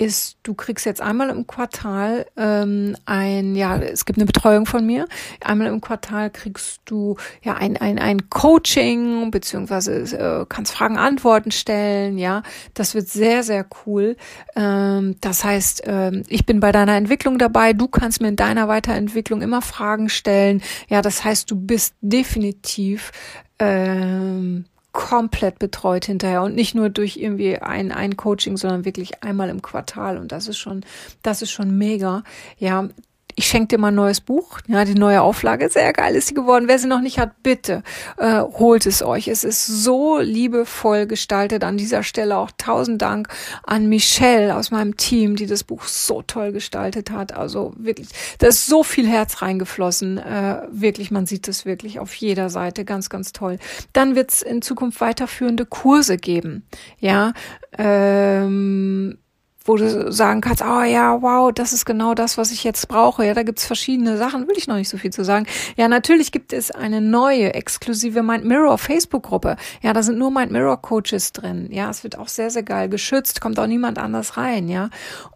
ist, 0.00 0.38
du 0.44 0.54
kriegst 0.54 0.86
jetzt 0.86 1.02
einmal 1.02 1.28
im 1.28 1.46
Quartal 1.46 2.24
ähm, 2.38 2.96
ein, 3.04 3.54
ja, 3.54 3.76
es 3.76 4.06
gibt 4.06 4.18
eine 4.18 4.24
Betreuung 4.24 4.64
von 4.64 4.86
mir. 4.86 5.06
Einmal 5.44 5.66
im 5.66 5.82
Quartal 5.82 6.30
kriegst 6.30 6.80
du 6.86 7.16
ja 7.42 7.54
ein, 7.54 7.76
ein, 7.76 7.98
ein 7.98 8.30
Coaching, 8.30 9.30
beziehungsweise 9.30 9.92
äh, 10.16 10.46
kannst 10.48 10.72
Fragen, 10.72 10.96
Antworten 10.96 11.50
stellen, 11.50 12.16
ja. 12.16 12.42
Das 12.72 12.94
wird 12.94 13.08
sehr, 13.08 13.42
sehr 13.42 13.66
cool. 13.84 14.16
Ähm, 14.56 15.16
das 15.20 15.44
heißt, 15.44 15.82
ähm, 15.84 16.22
ich 16.28 16.46
bin 16.46 16.60
bei 16.60 16.72
deiner 16.72 16.96
Entwicklung 16.96 17.38
dabei, 17.38 17.74
du 17.74 17.86
kannst 17.86 18.22
mir 18.22 18.28
in 18.28 18.36
deiner 18.36 18.68
Weiterentwicklung 18.68 19.42
immer 19.42 19.60
Fragen 19.60 20.08
stellen. 20.08 20.62
Ja, 20.88 21.02
das 21.02 21.24
heißt, 21.24 21.50
du 21.50 21.56
bist 21.56 21.94
definitiv 22.00 23.12
ähm, 23.58 24.64
komplett 24.92 25.58
betreut 25.58 26.06
hinterher 26.06 26.42
und 26.42 26.54
nicht 26.54 26.74
nur 26.74 26.88
durch 26.88 27.16
irgendwie 27.16 27.58
ein, 27.58 27.92
ein 27.92 28.16
Coaching, 28.16 28.56
sondern 28.56 28.84
wirklich 28.84 29.22
einmal 29.22 29.48
im 29.48 29.62
Quartal. 29.62 30.18
Und 30.18 30.32
das 30.32 30.48
ist 30.48 30.58
schon, 30.58 30.84
das 31.22 31.42
ist 31.42 31.50
schon 31.50 31.76
mega. 31.78 32.24
Ja, 32.58 32.88
ich 33.36 33.46
schenke 33.46 33.68
dir 33.68 33.78
mal 33.78 33.88
ein 33.88 33.94
neues 33.94 34.20
Buch. 34.20 34.58
Ja, 34.66 34.84
die 34.84 34.94
neue 34.94 35.22
Auflage, 35.22 35.68
sehr 35.68 35.92
geil 35.92 36.14
ist 36.14 36.28
sie 36.28 36.34
geworden. 36.34 36.68
Wer 36.68 36.78
sie 36.78 36.86
noch 36.86 37.00
nicht 37.00 37.18
hat, 37.18 37.42
bitte 37.42 37.82
äh, 38.18 38.40
holt 38.40 38.86
es 38.86 39.02
euch. 39.02 39.28
Es 39.28 39.44
ist 39.44 39.66
so 39.66 40.18
liebevoll 40.18 41.06
gestaltet. 41.06 41.64
An 41.64 41.76
dieser 41.76 42.02
Stelle 42.02 42.36
auch 42.36 42.50
tausend 42.56 43.02
Dank 43.02 43.28
an 43.64 43.88
Michelle 43.88 44.56
aus 44.56 44.70
meinem 44.70 44.96
Team, 44.96 45.36
die 45.36 45.46
das 45.46 45.64
Buch 45.64 45.84
so 45.84 46.22
toll 46.22 46.52
gestaltet 46.52 47.10
hat. 47.10 47.32
Also 47.32 47.72
wirklich, 47.76 48.08
da 48.38 48.48
ist 48.48 48.66
so 48.66 48.82
viel 48.82 49.08
Herz 49.08 49.42
reingeflossen. 49.42 50.18
Äh, 50.18 50.62
wirklich, 50.70 51.10
man 51.10 51.26
sieht 51.26 51.48
es 51.48 51.64
wirklich 51.64 51.98
auf 51.98 52.14
jeder 52.14 52.50
Seite. 52.50 52.84
Ganz, 52.84 53.08
ganz 53.08 53.32
toll. 53.32 53.58
Dann 53.92 54.14
wird 54.14 54.32
es 54.32 54.42
in 54.42 54.62
Zukunft 54.62 55.00
weiterführende 55.00 55.66
Kurse 55.66 56.16
geben. 56.16 56.64
Ja, 56.98 57.32
ähm, 57.78 59.18
wo 59.64 59.76
du 59.76 60.10
sagen 60.10 60.40
kannst, 60.40 60.62
oh 60.62 60.82
ja, 60.82 61.20
wow, 61.20 61.52
das 61.52 61.72
ist 61.72 61.84
genau 61.84 62.14
das, 62.14 62.38
was 62.38 62.50
ich 62.50 62.64
jetzt 62.64 62.88
brauche. 62.88 63.26
Ja, 63.26 63.34
da 63.34 63.42
gibt's 63.42 63.66
verschiedene 63.66 64.16
Sachen, 64.16 64.48
will 64.48 64.56
ich 64.56 64.66
noch 64.66 64.76
nicht 64.76 64.88
so 64.88 64.96
viel 64.96 65.12
zu 65.12 65.24
sagen. 65.24 65.46
Ja, 65.76 65.88
natürlich 65.88 66.32
gibt 66.32 66.52
es 66.52 66.70
eine 66.70 67.00
neue, 67.00 67.52
exklusive 67.54 68.22
Mind 68.22 68.44
Mirror 68.44 68.78
Facebook-Gruppe. 68.78 69.56
Ja, 69.82 69.92
da 69.92 70.02
sind 70.02 70.18
nur 70.18 70.30
Mind 70.30 70.50
Mirror 70.50 70.80
Coaches 70.80 71.32
drin. 71.32 71.68
Ja, 71.70 71.90
es 71.90 72.04
wird 72.04 72.18
auch 72.18 72.28
sehr, 72.28 72.50
sehr 72.50 72.62
geil 72.62 72.88
geschützt, 72.88 73.40
kommt 73.40 73.58
auch 73.58 73.66
niemand 73.66 73.98
anders 73.98 74.36
rein, 74.36 74.68
ja. 74.68 74.88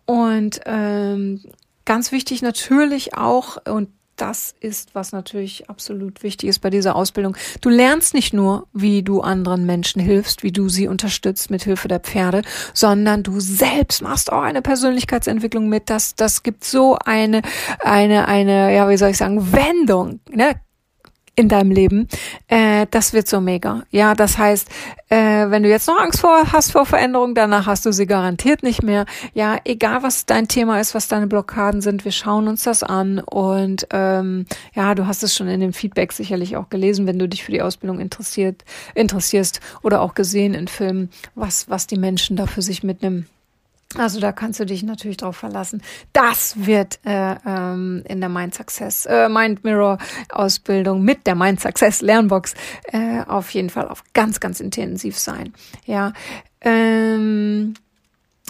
Und 0.06 0.60
ähm, 0.64 1.42
ganz 1.84 2.10
wichtig 2.10 2.40
natürlich 2.40 3.14
auch, 3.14 3.58
und 3.68 3.88
das 4.16 4.54
ist, 4.60 4.94
was 4.94 5.12
natürlich 5.12 5.68
absolut 5.68 6.22
wichtig 6.22 6.48
ist 6.48 6.60
bei 6.60 6.70
dieser 6.70 6.96
Ausbildung. 6.96 7.36
Du 7.60 7.68
lernst 7.68 8.14
nicht 8.14 8.32
nur, 8.32 8.66
wie 8.72 9.02
du 9.02 9.20
anderen 9.20 9.66
Menschen 9.66 10.00
hilfst, 10.00 10.42
wie 10.42 10.52
du 10.52 10.68
sie 10.68 10.88
unterstützt 10.88 11.50
mit 11.50 11.64
Hilfe 11.64 11.88
der 11.88 12.00
Pferde, 12.00 12.42
sondern 12.72 13.22
du 13.22 13.40
selbst 13.40 14.02
machst 14.02 14.32
auch 14.32 14.42
eine 14.42 14.62
Persönlichkeitsentwicklung 14.62 15.68
mit. 15.68 15.90
Das, 15.90 16.14
das 16.14 16.42
gibt 16.42 16.64
so 16.64 16.96
eine, 17.04 17.42
eine, 17.80 18.28
eine, 18.28 18.74
ja, 18.74 18.88
wie 18.88 18.96
soll 18.96 19.10
ich 19.10 19.18
sagen, 19.18 19.52
Wendung. 19.52 20.20
Ne? 20.30 20.54
In 21.36 21.48
deinem 21.48 21.70
Leben, 21.70 22.08
äh, 22.48 22.86
das 22.90 23.12
wird 23.12 23.28
so 23.28 23.40
mega. 23.40 23.82
Ja, 23.90 24.14
das 24.14 24.38
heißt, 24.38 24.68
äh, 25.08 25.50
wenn 25.50 25.62
du 25.62 25.68
jetzt 25.68 25.88
noch 25.88 25.98
Angst 25.98 26.20
vor 26.20 26.52
hast 26.52 26.72
vor 26.72 26.86
Veränderung, 26.86 27.34
danach 27.34 27.66
hast 27.66 27.86
du 27.86 27.92
sie 27.92 28.06
garantiert 28.06 28.62
nicht 28.62 28.82
mehr. 28.82 29.04
Ja, 29.34 29.58
egal 29.64 30.02
was 30.02 30.26
dein 30.26 30.48
Thema 30.48 30.80
ist, 30.80 30.94
was 30.94 31.08
deine 31.08 31.26
Blockaden 31.26 31.80
sind, 31.80 32.04
wir 32.04 32.12
schauen 32.12 32.48
uns 32.48 32.64
das 32.64 32.82
an 32.82 33.18
und 33.18 33.86
ähm, 33.92 34.46
ja, 34.74 34.94
du 34.94 35.06
hast 35.06 35.22
es 35.22 35.34
schon 35.34 35.48
in 35.48 35.60
dem 35.60 35.72
Feedback 35.72 36.12
sicherlich 36.12 36.56
auch 36.56 36.68
gelesen, 36.68 37.06
wenn 37.06 37.18
du 37.18 37.28
dich 37.28 37.44
für 37.44 37.52
die 37.52 37.62
Ausbildung 37.62 38.00
interessiert 38.00 38.64
interessierst 38.94 39.60
oder 39.82 40.00
auch 40.00 40.14
gesehen 40.14 40.54
in 40.54 40.68
Filmen, 40.68 41.10
was 41.34 41.68
was 41.68 41.86
die 41.86 41.98
Menschen 41.98 42.36
da 42.36 42.46
für 42.46 42.62
sich 42.62 42.82
mitnehmen. 42.82 43.26
Also 43.96 44.20
da 44.20 44.32
kannst 44.32 44.60
du 44.60 44.66
dich 44.66 44.82
natürlich 44.82 45.18
drauf 45.18 45.36
verlassen. 45.36 45.82
Das 46.12 46.66
wird 46.66 46.98
äh, 47.04 47.36
ähm, 47.46 48.02
in 48.08 48.20
der 48.20 48.28
Mind 48.28 48.54
Success, 48.54 49.06
äh, 49.06 49.28
Mind 49.28 49.64
Mirror 49.64 49.98
Ausbildung 50.30 51.02
mit 51.02 51.26
der 51.26 51.34
Mind 51.34 51.60
Success 51.60 52.02
Lernbox 52.02 52.54
äh, 52.92 53.22
auf 53.26 53.50
jeden 53.50 53.70
Fall 53.70 53.88
auf 53.88 54.02
ganz, 54.12 54.40
ganz 54.40 54.60
intensiv 54.60 55.18
sein. 55.18 55.52
Ja. 55.86 56.12
Ähm, 56.60 57.74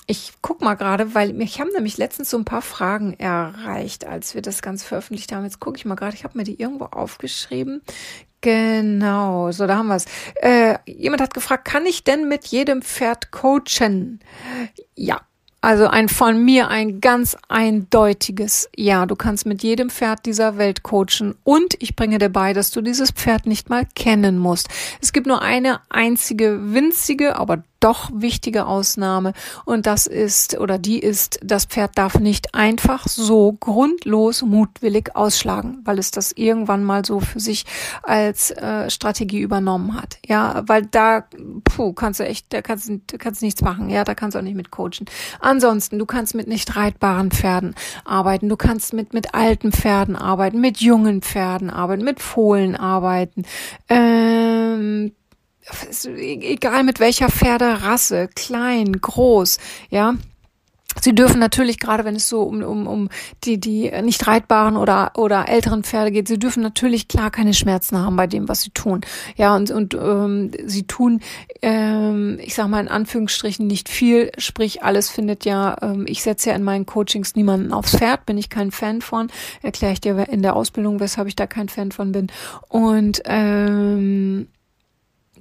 ich 0.06 0.32
guck 0.42 0.60
mal 0.60 0.74
gerade, 0.74 1.14
weil 1.14 1.32
mich 1.32 1.60
haben 1.60 1.70
nämlich 1.74 1.96
letztens 1.96 2.30
so 2.30 2.36
ein 2.36 2.44
paar 2.44 2.62
Fragen 2.62 3.14
erreicht, 3.14 4.06
als 4.06 4.34
wir 4.34 4.42
das 4.42 4.60
Ganze 4.60 4.86
veröffentlicht 4.86 5.32
haben. 5.32 5.44
Jetzt 5.44 5.60
gucke 5.60 5.78
ich 5.78 5.84
mal 5.84 5.94
gerade, 5.94 6.14
ich 6.14 6.24
habe 6.24 6.36
mir 6.36 6.44
die 6.44 6.60
irgendwo 6.60 6.84
aufgeschrieben. 6.86 7.82
Genau, 8.42 9.50
so 9.52 9.66
da 9.66 9.76
haben 9.76 9.86
wir 9.86 9.96
es. 9.96 10.04
Äh, 10.34 10.76
jemand 10.84 11.22
hat 11.22 11.32
gefragt, 11.32 11.64
kann 11.64 11.86
ich 11.86 12.04
denn 12.04 12.28
mit 12.28 12.46
jedem 12.46 12.82
Pferd 12.82 13.30
coachen? 13.30 14.20
Ja, 14.94 15.22
also 15.64 15.86
ein 15.86 16.08
von 16.08 16.44
mir 16.44 16.68
ein 16.68 17.00
ganz 17.00 17.36
eindeutiges 17.48 18.68
Ja. 18.76 19.06
Du 19.06 19.16
kannst 19.16 19.46
mit 19.46 19.62
jedem 19.62 19.90
Pferd 19.90 20.26
dieser 20.26 20.58
Welt 20.58 20.82
coachen 20.82 21.34
und 21.42 21.74
ich 21.78 21.96
bringe 21.96 22.18
dir 22.18 22.28
bei, 22.28 22.52
dass 22.52 22.70
du 22.70 22.82
dieses 22.82 23.10
Pferd 23.10 23.46
nicht 23.46 23.70
mal 23.70 23.86
kennen 23.94 24.38
musst. 24.38 24.68
Es 25.00 25.12
gibt 25.12 25.26
nur 25.26 25.42
eine 25.42 25.80
einzige 25.88 26.74
winzige, 26.74 27.36
aber 27.36 27.64
doch 27.84 28.10
wichtige 28.14 28.66
Ausnahme 28.66 29.34
und 29.66 29.86
das 29.86 30.06
ist 30.06 30.58
oder 30.58 30.78
die 30.78 30.98
ist, 30.98 31.38
das 31.42 31.66
Pferd 31.66 31.98
darf 31.98 32.18
nicht 32.18 32.54
einfach 32.54 33.06
so 33.06 33.52
grundlos 33.52 34.42
mutwillig 34.42 35.14
ausschlagen, 35.14 35.80
weil 35.84 35.98
es 35.98 36.10
das 36.10 36.32
irgendwann 36.32 36.82
mal 36.82 37.04
so 37.04 37.20
für 37.20 37.40
sich 37.40 37.66
als 38.02 38.50
äh, 38.52 38.88
Strategie 38.90 39.40
übernommen 39.40 40.00
hat. 40.00 40.18
Ja, 40.26 40.62
weil 40.66 40.86
da 40.86 41.26
puh, 41.64 41.92
kannst 41.92 42.20
du 42.20 42.24
echt, 42.24 42.52
da 42.54 42.62
kannst 42.62 42.88
du 42.88 43.18
kannst 43.18 43.42
nichts 43.42 43.60
machen. 43.60 43.90
Ja, 43.90 44.04
da 44.04 44.14
kannst 44.14 44.34
du 44.34 44.38
auch 44.38 44.42
nicht 44.42 44.56
mit 44.56 44.70
coachen. 44.70 45.04
Ansonsten, 45.40 45.98
du 45.98 46.06
kannst 46.06 46.34
mit 46.34 46.48
nicht 46.48 46.76
reitbaren 46.76 47.30
Pferden 47.30 47.74
arbeiten, 48.04 48.48
du 48.48 48.56
kannst 48.56 48.94
mit 48.94 49.12
mit 49.12 49.34
alten 49.34 49.72
Pferden 49.72 50.16
arbeiten, 50.16 50.60
mit 50.60 50.78
jungen 50.78 51.20
Pferden 51.20 51.68
arbeiten, 51.68 52.04
mit 52.04 52.20
Fohlen 52.20 52.76
arbeiten. 52.76 53.44
Ähm, 53.88 55.12
egal 56.16 56.84
mit 56.84 57.00
welcher 57.00 57.30
Pferderasse, 57.30 58.28
klein, 58.34 58.92
groß, 59.00 59.58
ja. 59.90 60.14
Sie 61.00 61.14
dürfen 61.14 61.40
natürlich, 61.40 61.80
gerade 61.80 62.04
wenn 62.04 62.16
es 62.16 62.28
so 62.28 62.42
um, 62.42 62.62
um, 62.62 62.86
um 62.86 63.08
die, 63.44 63.58
die 63.58 63.90
nicht 64.02 64.26
reitbaren 64.26 64.76
oder, 64.76 65.12
oder 65.16 65.48
älteren 65.48 65.82
Pferde 65.82 66.12
geht, 66.12 66.28
sie 66.28 66.38
dürfen 66.38 66.62
natürlich 66.62 67.08
klar 67.08 67.30
keine 67.30 67.52
Schmerzen 67.52 67.98
haben 67.98 68.16
bei 68.16 68.26
dem, 68.26 68.48
was 68.48 68.62
sie 68.62 68.70
tun. 68.70 69.00
Ja, 69.36 69.56
und, 69.56 69.70
und 69.70 69.94
ähm, 69.94 70.52
sie 70.66 70.86
tun, 70.86 71.20
ähm, 71.62 72.38
ich 72.40 72.54
sage 72.54 72.68
mal 72.68 72.80
in 72.80 72.88
Anführungsstrichen, 72.88 73.66
nicht 73.66 73.88
viel, 73.88 74.30
sprich 74.38 74.82
alles 74.82 75.10
findet 75.10 75.44
ja, 75.44 75.76
ähm, 75.82 76.04
ich 76.08 76.22
setze 76.22 76.50
ja 76.50 76.56
in 76.56 76.62
meinen 76.62 76.86
Coachings 76.86 77.34
niemanden 77.34 77.72
aufs 77.72 77.96
Pferd, 77.96 78.24
bin 78.24 78.38
ich 78.38 78.48
kein 78.48 78.70
Fan 78.70 79.00
von, 79.00 79.28
erkläre 79.62 79.94
ich 79.94 80.00
dir 80.00 80.28
in 80.28 80.42
der 80.42 80.54
Ausbildung, 80.54 81.00
weshalb 81.00 81.26
ich 81.26 81.36
da 81.36 81.46
kein 81.46 81.68
Fan 81.68 81.90
von 81.90 82.12
bin. 82.12 82.28
Und 82.68 83.22
ähm, 83.24 84.46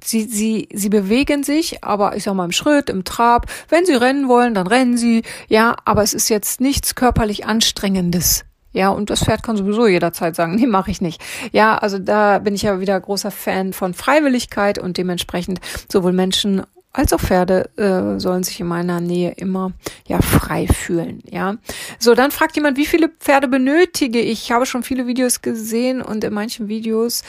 Sie, 0.04 0.24
sie, 0.24 0.70
sie 0.74 0.90
bewegen 0.90 1.44
sich, 1.44 1.84
aber 1.84 2.16
ich 2.16 2.24
sag 2.24 2.34
mal 2.34 2.46
im 2.46 2.52
Schritt, 2.52 2.90
im 2.90 3.04
Trab. 3.04 3.48
Wenn 3.70 3.86
sie 3.86 3.94
rennen 3.94 4.28
wollen, 4.28 4.54
dann 4.54 4.68
rennen 4.68 4.98
sie. 4.98 5.24
Ja, 5.48 5.76
aber 5.86 6.04
es 6.04 6.14
ist 6.14 6.30
jetzt 6.30 6.62
nichts 6.62 6.96
körperlich 6.96 7.46
Anstrengendes. 7.46 8.46
Ja, 8.74 8.90
und 8.90 9.12
das 9.12 9.24
Pferd 9.24 9.44
kann 9.44 9.56
sowieso 9.56 9.88
jederzeit 9.88 10.36
sagen, 10.36 10.56
nee, 10.60 10.66
mache 10.66 10.92
ich 10.92 11.00
nicht. 11.00 11.22
Ja, 11.52 11.78
also 11.78 12.00
da 12.00 12.40
bin 12.40 12.56
ich 12.56 12.64
ja 12.64 12.80
wieder 12.80 13.00
großer 13.00 13.32
Fan 13.32 13.72
von 13.72 13.94
Freiwilligkeit 13.94 14.80
und 14.80 14.98
dementsprechend 14.98 15.62
sowohl 15.92 16.12
Menschen 16.12 16.64
als 16.96 17.12
auch 17.12 17.20
Pferde 17.20 17.72
äh, 17.76 18.20
sollen 18.20 18.44
sich 18.44 18.60
in 18.60 18.68
meiner 18.68 19.02
Nähe 19.02 19.32
immer 19.32 19.72
ja 20.08 20.22
frei 20.22 20.68
fühlen. 20.68 21.24
Ja, 21.30 21.56
so 21.98 22.14
dann 22.14 22.30
fragt 22.30 22.56
jemand, 22.56 22.78
wie 22.78 22.86
viele 22.86 23.10
Pferde 23.10 23.48
benötige 23.48 24.20
ich? 24.20 24.44
Ich 24.44 24.52
habe 24.52 24.68
schon 24.68 24.84
viele 24.84 25.08
Videos 25.08 25.42
gesehen 25.42 26.04
und 26.04 26.24
in 26.24 26.34
manchen 26.34 26.68
Videos 26.68 27.24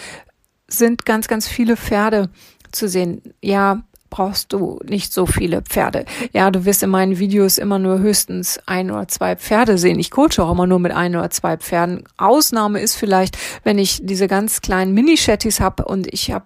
sind 0.69 1.07
ganz, 1.07 1.29
ganz 1.29 1.49
viele 1.49 1.77
Pferde 1.77 2.29
zu 2.75 2.89
sehen, 2.89 3.23
ja, 3.41 3.83
brauchst 4.15 4.53
du 4.53 4.79
nicht 4.85 5.13
so 5.13 5.27
viele 5.27 5.61
Pferde. 5.63 6.05
Ja, 6.33 6.53
du 6.53 6.65
wirst 6.65 6.85
in 6.85 6.91
meinen 6.91 7.19
Videos 7.19 7.59
immer 7.59 7.81
nur 7.81 7.99
höchstens 7.99 8.61
ein 8.65 8.93
oder 8.93 9.09
zwei 9.09 9.35
Pferde 9.35 9.77
sehen. 9.77 9.99
Ich 9.99 10.13
coache 10.13 10.39
auch 10.39 10.53
immer 10.53 10.69
nur 10.69 10.79
mit 10.79 10.93
ein 10.93 11.17
oder 11.17 11.31
zwei 11.31 11.57
Pferden. 11.57 12.05
Ausnahme 12.17 12.79
ist 12.79 12.95
vielleicht, 12.95 13.37
wenn 13.65 13.77
ich 13.77 13.99
diese 14.05 14.29
ganz 14.29 14.61
kleinen 14.61 14.95
Mini-Shetties 14.95 15.59
habe 15.59 15.85
und 15.85 16.07
ich 16.15 16.31
habe 16.31 16.45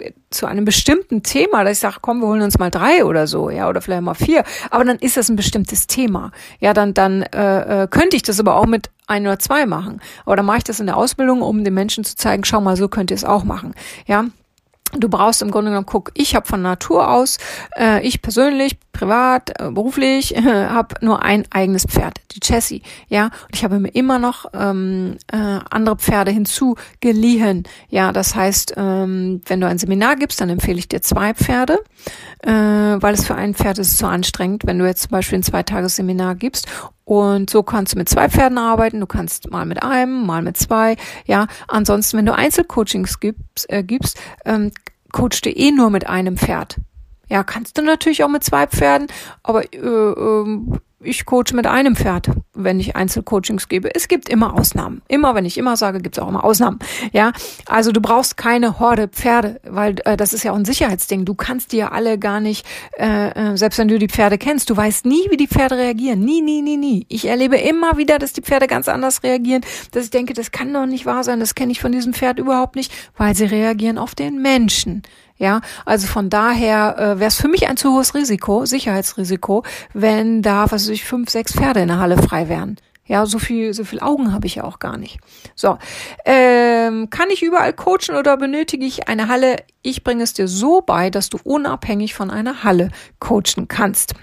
äh, 0.00 0.12
zu 0.28 0.44
einem 0.44 0.66
bestimmten 0.66 1.22
Thema, 1.22 1.64
dass 1.64 1.78
ich 1.78 1.78
sage, 1.78 1.96
komm, 2.02 2.20
wir 2.20 2.26
holen 2.26 2.42
uns 2.42 2.58
mal 2.58 2.70
drei 2.70 3.02
oder 3.06 3.26
so, 3.26 3.48
ja, 3.48 3.70
oder 3.70 3.80
vielleicht 3.80 4.02
mal 4.02 4.12
vier. 4.12 4.44
Aber 4.68 4.84
dann 4.84 4.98
ist 4.98 5.16
das 5.16 5.30
ein 5.30 5.36
bestimmtes 5.36 5.86
Thema. 5.86 6.30
Ja, 6.60 6.74
dann 6.74 6.92
dann 6.92 7.22
äh, 7.22 7.84
äh, 7.84 7.88
könnte 7.88 8.16
ich 8.16 8.22
das 8.22 8.38
aber 8.38 8.56
auch 8.56 8.66
mit 8.66 8.90
ein 9.06 9.22
oder 9.22 9.38
zwei 9.38 9.64
machen. 9.64 10.02
Aber 10.26 10.36
dann 10.36 10.44
mache 10.44 10.58
ich 10.58 10.64
das 10.64 10.78
in 10.78 10.86
der 10.86 10.98
Ausbildung, 10.98 11.40
um 11.40 11.64
den 11.64 11.72
Menschen 11.72 12.04
zu 12.04 12.16
zeigen, 12.16 12.44
schau 12.44 12.60
mal, 12.60 12.76
so 12.76 12.88
könnt 12.88 13.10
ihr 13.10 13.16
es 13.16 13.24
auch 13.24 13.44
machen. 13.44 13.72
Ja, 14.06 14.26
Du 14.92 15.08
brauchst 15.08 15.42
im 15.42 15.50
Grunde 15.50 15.70
genommen, 15.70 15.86
guck, 15.86 16.10
ich 16.14 16.34
habe 16.34 16.46
von 16.46 16.62
Natur 16.62 17.10
aus, 17.10 17.38
äh, 17.76 18.06
ich 18.06 18.22
persönlich, 18.22 18.78
privat, 18.92 19.50
äh, 19.60 19.70
beruflich, 19.70 20.34
äh, 20.36 20.40
habe 20.40 20.94
nur 21.00 21.22
ein 21.22 21.44
eigenes 21.50 21.84
Pferd, 21.84 22.18
die 22.38 22.52
Jessie, 22.52 22.82
ja. 23.08 23.24
Und 23.24 23.54
ich 23.54 23.64
habe 23.64 23.78
mir 23.78 23.88
immer 23.88 24.18
noch 24.18 24.46
ähm, 24.52 25.16
äh, 25.32 25.36
andere 25.70 25.96
Pferde 25.96 26.30
hinzugeliehen. 26.30 27.64
Ja, 27.88 28.12
das 28.12 28.34
heißt, 28.34 28.74
ähm, 28.76 29.40
wenn 29.46 29.60
du 29.60 29.66
ein 29.66 29.78
Seminar 29.78 30.16
gibst, 30.16 30.40
dann 30.40 30.48
empfehle 30.48 30.78
ich 30.78 30.88
dir 30.88 31.02
zwei 31.02 31.34
Pferde, 31.34 31.78
äh, 32.42 32.50
weil 32.50 33.14
es 33.14 33.26
für 33.26 33.34
ein 33.34 33.54
Pferd 33.54 33.78
ist 33.78 33.98
zu 33.98 34.06
anstrengend, 34.06 34.62
wenn 34.66 34.78
du 34.78 34.86
jetzt 34.86 35.02
zum 35.02 35.10
Beispiel 35.10 35.38
ein 35.38 35.42
Zweitagesseminar 35.42 36.34
gibst 36.34 36.66
und 37.08 37.48
so 37.48 37.62
kannst 37.62 37.94
du 37.94 37.98
mit 37.98 38.08
zwei 38.10 38.28
Pferden 38.28 38.58
arbeiten. 38.58 39.00
Du 39.00 39.06
kannst 39.06 39.50
mal 39.50 39.64
mit 39.64 39.82
einem, 39.82 40.26
mal 40.26 40.42
mit 40.42 40.58
zwei. 40.58 40.96
Ja, 41.24 41.46
ansonsten, 41.66 42.18
wenn 42.18 42.26
du 42.26 42.34
Einzelcoachings 42.34 43.18
gibst, 43.18 43.70
äh, 43.70 43.82
gibst 43.82 44.20
ähm, 44.44 44.72
coachst 45.10 45.46
du 45.46 45.50
eh 45.50 45.70
nur 45.70 45.88
mit 45.88 46.06
einem 46.06 46.36
Pferd. 46.36 46.76
Ja, 47.30 47.44
kannst 47.44 47.78
du 47.78 47.82
natürlich 47.82 48.24
auch 48.24 48.28
mit 48.28 48.44
zwei 48.44 48.66
Pferden, 48.66 49.06
aber 49.42 49.72
äh, 49.72 49.78
äh, 49.78 50.60
ich 51.00 51.26
coache 51.26 51.54
mit 51.54 51.66
einem 51.66 51.94
Pferd, 51.94 52.30
wenn 52.54 52.80
ich 52.80 52.96
Einzelcoachings 52.96 53.68
gebe. 53.68 53.94
Es 53.94 54.08
gibt 54.08 54.28
immer 54.28 54.54
Ausnahmen. 54.54 55.02
Immer, 55.06 55.34
wenn 55.34 55.44
ich 55.44 55.56
immer 55.56 55.76
sage, 55.76 56.00
gibt 56.00 56.16
es 56.16 56.22
auch 56.22 56.28
immer 56.28 56.44
Ausnahmen. 56.44 56.80
Ja, 57.12 57.32
also 57.66 57.92
du 57.92 58.00
brauchst 58.00 58.36
keine 58.36 58.80
Horde 58.80 59.06
Pferde, 59.06 59.60
weil 59.64 59.96
äh, 60.04 60.16
das 60.16 60.32
ist 60.32 60.42
ja 60.42 60.52
auch 60.52 60.56
ein 60.56 60.64
Sicherheitsding. 60.64 61.24
Du 61.24 61.34
kannst 61.34 61.72
die 61.72 61.76
ja 61.78 61.92
alle 61.92 62.18
gar 62.18 62.40
nicht, 62.40 62.66
äh, 62.98 63.52
äh, 63.52 63.56
selbst 63.56 63.78
wenn 63.78 63.88
du 63.88 63.98
die 63.98 64.08
Pferde 64.08 64.38
kennst, 64.38 64.70
du 64.70 64.76
weißt 64.76 65.06
nie, 65.06 65.30
wie 65.30 65.36
die 65.36 65.46
Pferde 65.46 65.76
reagieren. 65.76 66.20
Nie, 66.20 66.40
nie, 66.40 66.62
nie, 66.62 66.76
nie. 66.76 67.06
Ich 67.08 67.26
erlebe 67.26 67.56
immer 67.56 67.96
wieder, 67.96 68.18
dass 68.18 68.32
die 68.32 68.42
Pferde 68.42 68.66
ganz 68.66 68.88
anders 68.88 69.22
reagieren, 69.22 69.62
dass 69.92 70.04
ich 70.04 70.10
denke, 70.10 70.34
das 70.34 70.50
kann 70.50 70.72
doch 70.72 70.86
nicht 70.86 71.06
wahr 71.06 71.22
sein, 71.22 71.38
das 71.38 71.54
kenne 71.54 71.70
ich 71.70 71.80
von 71.80 71.92
diesem 71.92 72.12
Pferd 72.12 72.38
überhaupt 72.38 72.74
nicht, 72.74 72.92
weil 73.16 73.36
sie 73.36 73.44
reagieren 73.44 73.98
auf 73.98 74.16
den 74.16 74.42
Menschen. 74.42 75.02
Ja, 75.38 75.60
also 75.84 76.08
von 76.08 76.30
daher 76.30 76.98
äh, 76.98 77.20
wäre 77.20 77.28
es 77.28 77.40
für 77.40 77.48
mich 77.48 77.68
ein 77.68 77.76
zu 77.76 77.94
hohes 77.94 78.14
Risiko, 78.14 78.66
Sicherheitsrisiko, 78.66 79.62
wenn 79.94 80.42
da, 80.42 80.64
was 80.64 80.82
weiß 80.82 80.88
ich, 80.88 81.04
fünf, 81.04 81.30
sechs 81.30 81.52
Pferde 81.52 81.80
in 81.80 81.88
der 81.88 82.00
Halle 82.00 82.20
frei 82.20 82.48
wären. 82.48 82.76
Ja, 83.06 83.24
so 83.24 83.38
viel, 83.38 83.72
so 83.72 83.84
viel 83.84 84.00
Augen 84.00 84.34
habe 84.34 84.46
ich 84.46 84.56
ja 84.56 84.64
auch 84.64 84.80
gar 84.80 84.98
nicht. 84.98 85.18
So, 85.54 85.78
ähm, 86.26 87.08
kann 87.08 87.30
ich 87.30 87.42
überall 87.42 87.72
coachen 87.72 88.16
oder 88.16 88.36
benötige 88.36 88.84
ich 88.84 89.08
eine 89.08 89.28
Halle? 89.28 89.56
Ich 89.80 90.04
bringe 90.04 90.22
es 90.22 90.34
dir 90.34 90.46
so 90.46 90.82
bei, 90.82 91.08
dass 91.08 91.30
du 91.30 91.38
unabhängig 91.42 92.14
von 92.14 92.30
einer 92.30 92.64
Halle 92.64 92.90
coachen 93.18 93.66
kannst. 93.66 94.14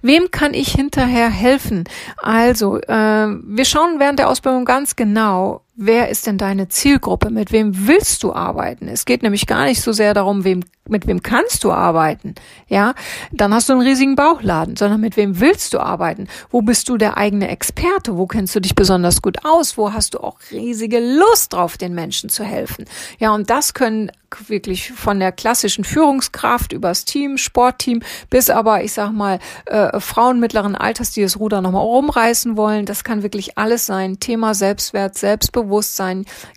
Wem 0.00 0.30
kann 0.30 0.54
ich 0.54 0.68
hinterher 0.72 1.28
helfen? 1.28 1.84
Also, 2.16 2.78
äh, 2.80 3.26
wir 3.28 3.64
schauen 3.66 3.98
während 3.98 4.20
der 4.20 4.30
Ausbildung 4.30 4.64
ganz 4.64 4.96
genau, 4.96 5.65
wer 5.76 6.08
ist 6.08 6.26
denn 6.26 6.38
deine 6.38 6.68
Zielgruppe? 6.68 7.30
Mit 7.30 7.52
wem 7.52 7.86
willst 7.86 8.22
du 8.22 8.32
arbeiten? 8.32 8.88
Es 8.88 9.04
geht 9.04 9.22
nämlich 9.22 9.46
gar 9.46 9.64
nicht 9.64 9.82
so 9.82 9.92
sehr 9.92 10.14
darum, 10.14 10.44
wem 10.44 10.62
mit 10.88 11.06
wem 11.06 11.22
kannst 11.22 11.64
du 11.64 11.72
arbeiten? 11.72 12.34
Ja, 12.68 12.94
dann 13.32 13.52
hast 13.52 13.68
du 13.68 13.72
einen 13.72 13.82
riesigen 13.82 14.16
Bauchladen, 14.16 14.76
sondern 14.76 15.00
mit 15.00 15.16
wem 15.16 15.40
willst 15.40 15.74
du 15.74 15.80
arbeiten? 15.80 16.28
Wo 16.50 16.62
bist 16.62 16.88
du 16.88 16.96
der 16.96 17.16
eigene 17.16 17.48
Experte? 17.48 18.16
Wo 18.16 18.26
kennst 18.26 18.54
du 18.54 18.60
dich 18.60 18.74
besonders 18.74 19.22
gut 19.22 19.44
aus? 19.44 19.76
Wo 19.76 19.92
hast 19.92 20.14
du 20.14 20.20
auch 20.20 20.38
riesige 20.50 21.00
Lust 21.00 21.52
drauf, 21.52 21.76
den 21.76 21.94
Menschen 21.94 22.30
zu 22.30 22.44
helfen? 22.44 22.84
Ja, 23.18 23.34
und 23.34 23.50
das 23.50 23.74
können 23.74 24.10
wirklich 24.48 24.92
von 24.92 25.20
der 25.20 25.32
klassischen 25.32 25.84
Führungskraft 25.84 26.72
übers 26.72 27.04
Team, 27.04 27.38
Sportteam, 27.38 28.02
bis 28.28 28.50
aber, 28.50 28.82
ich 28.82 28.92
sag 28.92 29.12
mal, 29.12 29.38
äh, 29.66 30.00
Frauen 30.00 30.40
mittleren 30.40 30.74
Alters, 30.74 31.12
die 31.12 31.22
das 31.22 31.38
Ruder 31.38 31.62
nochmal 31.62 31.82
rumreißen 31.82 32.56
wollen. 32.56 32.86
Das 32.86 33.04
kann 33.04 33.22
wirklich 33.22 33.56
alles 33.56 33.86
sein. 33.86 34.18
Thema 34.18 34.54
Selbstwert, 34.54 35.16
Selbstbewusstsein, 35.16 35.65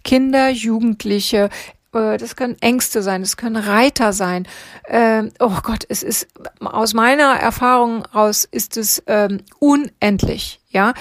Kinder, 0.04 0.50
Jugendliche, 0.50 1.50
äh, 1.94 2.18
das 2.18 2.36
können 2.36 2.58
Ängste 2.62 3.02
sein, 3.02 3.22
das 3.22 3.38
können 3.38 3.56
Reiter 3.56 4.14
sein. 4.14 4.48
Ähm, 4.88 5.32
oh 5.40 5.58
Gott, 5.64 5.86
es 5.90 6.04
ist 6.04 6.28
aus 6.60 6.94
meiner 6.94 7.36
Erfahrung 7.36 8.06
raus 8.06 8.48
ist 8.50 8.78
es 8.78 9.04
ähm, 9.08 9.42
unendlich. 9.60 10.60
Ja, 10.70 10.94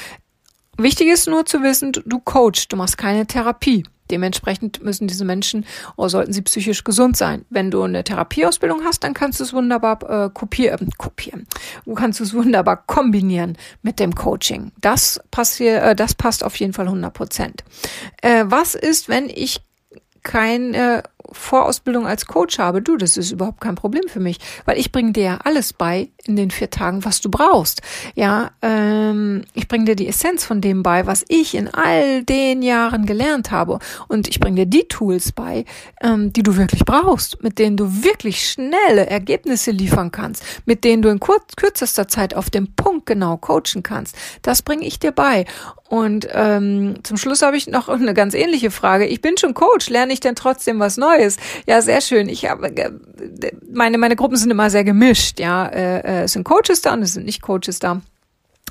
wichtig 0.76 1.08
ist 1.08 1.28
nur 1.28 1.46
zu 1.46 1.62
wissen, 1.62 1.92
du 1.92 2.18
coachst, 2.20 2.72
du 2.72 2.76
machst 2.76 2.98
keine 2.98 3.26
Therapie. 3.26 3.84
Dementsprechend 4.10 4.82
müssen 4.82 5.06
diese 5.06 5.24
Menschen 5.24 5.64
oder 5.96 6.08
sollten 6.08 6.32
sie 6.32 6.42
psychisch 6.42 6.84
gesund 6.84 7.16
sein. 7.16 7.44
Wenn 7.50 7.70
du 7.70 7.82
eine 7.82 8.04
Therapieausbildung 8.04 8.82
hast, 8.84 9.04
dann 9.04 9.14
kannst 9.14 9.40
du 9.40 9.44
es 9.44 9.52
wunderbar 9.52 10.26
äh, 10.26 10.30
kopieren, 10.30 10.90
kopieren. 10.98 11.46
Du 11.84 11.94
kannst 11.94 12.20
es 12.20 12.34
wunderbar 12.34 12.84
kombinieren 12.86 13.56
mit 13.82 14.00
dem 14.00 14.14
Coaching. 14.14 14.72
Das 14.80 15.20
passiert, 15.30 15.82
äh, 15.82 15.94
das 15.94 16.14
passt 16.14 16.44
auf 16.44 16.56
jeden 16.56 16.72
Fall 16.72 16.86
100 16.86 17.12
Prozent. 17.12 17.64
Äh, 18.22 18.44
was 18.46 18.74
ist, 18.74 19.08
wenn 19.08 19.28
ich 19.28 19.60
keine 20.22 21.02
Vorausbildung 21.32 22.06
als 22.06 22.26
Coach 22.26 22.58
habe, 22.58 22.82
du, 22.82 22.96
das 22.96 23.16
ist 23.16 23.32
überhaupt 23.32 23.60
kein 23.60 23.74
Problem 23.74 24.04
für 24.08 24.20
mich, 24.20 24.38
weil 24.64 24.78
ich 24.78 24.92
bringe 24.92 25.12
dir 25.12 25.22
ja 25.22 25.38
alles 25.44 25.72
bei 25.72 26.08
in 26.24 26.36
den 26.36 26.50
vier 26.50 26.70
Tagen, 26.70 27.04
was 27.04 27.20
du 27.20 27.30
brauchst. 27.30 27.82
Ja, 28.14 28.50
ähm, 28.62 29.44
ich 29.54 29.68
bringe 29.68 29.86
dir 29.86 29.96
die 29.96 30.08
Essenz 30.08 30.44
von 30.44 30.60
dem 30.60 30.82
bei, 30.82 31.06
was 31.06 31.24
ich 31.28 31.54
in 31.54 31.68
all 31.68 32.22
den 32.22 32.62
Jahren 32.62 33.06
gelernt 33.06 33.50
habe, 33.50 33.78
und 34.08 34.28
ich 34.28 34.40
bringe 34.40 34.56
dir 34.56 34.66
die 34.66 34.88
Tools 34.88 35.32
bei, 35.32 35.64
ähm, 36.02 36.32
die 36.32 36.42
du 36.42 36.56
wirklich 36.56 36.84
brauchst, 36.84 37.42
mit 37.42 37.58
denen 37.58 37.76
du 37.76 38.04
wirklich 38.04 38.48
schnelle 38.48 39.06
Ergebnisse 39.06 39.70
liefern 39.70 40.12
kannst, 40.12 40.44
mit 40.66 40.84
denen 40.84 41.02
du 41.02 41.08
in 41.08 41.20
kur 41.20 41.38
kürzester 41.56 42.08
Zeit 42.08 42.34
auf 42.34 42.50
dem 42.50 42.74
Punkt 42.74 43.06
genau 43.06 43.36
coachen 43.36 43.82
kannst. 43.82 44.16
Das 44.42 44.62
bringe 44.62 44.84
ich 44.84 44.98
dir 44.98 45.12
bei. 45.12 45.46
Und 45.88 46.28
ähm, 46.32 46.96
zum 47.02 47.16
Schluss 47.16 47.42
habe 47.42 47.56
ich 47.56 47.66
noch 47.66 47.88
eine 47.88 48.14
ganz 48.14 48.34
ähnliche 48.34 48.70
Frage. 48.70 49.06
Ich 49.06 49.20
bin 49.20 49.36
schon 49.36 49.54
Coach, 49.54 49.88
lerne 49.88 50.12
ich 50.12 50.20
denn 50.20 50.34
trotzdem 50.34 50.78
was 50.78 50.96
Neues? 50.96 51.36
Ja, 51.66 51.80
sehr 51.82 52.00
schön. 52.00 52.28
Ich 52.28 52.48
habe 52.48 52.68
äh, 52.76 52.90
meine 53.72 53.98
meine 53.98 54.16
Gruppen 54.16 54.36
sind 54.36 54.50
immer 54.50 54.70
sehr 54.70 54.84
gemischt. 54.84 55.40
Ja, 55.40 55.66
äh, 55.66 56.00
äh, 56.00 56.22
es 56.24 56.32
sind 56.32 56.44
Coaches 56.44 56.82
da 56.82 56.92
und 56.92 57.02
es 57.02 57.14
sind 57.14 57.26
nicht 57.26 57.42
Coaches 57.42 57.78
da. 57.78 58.00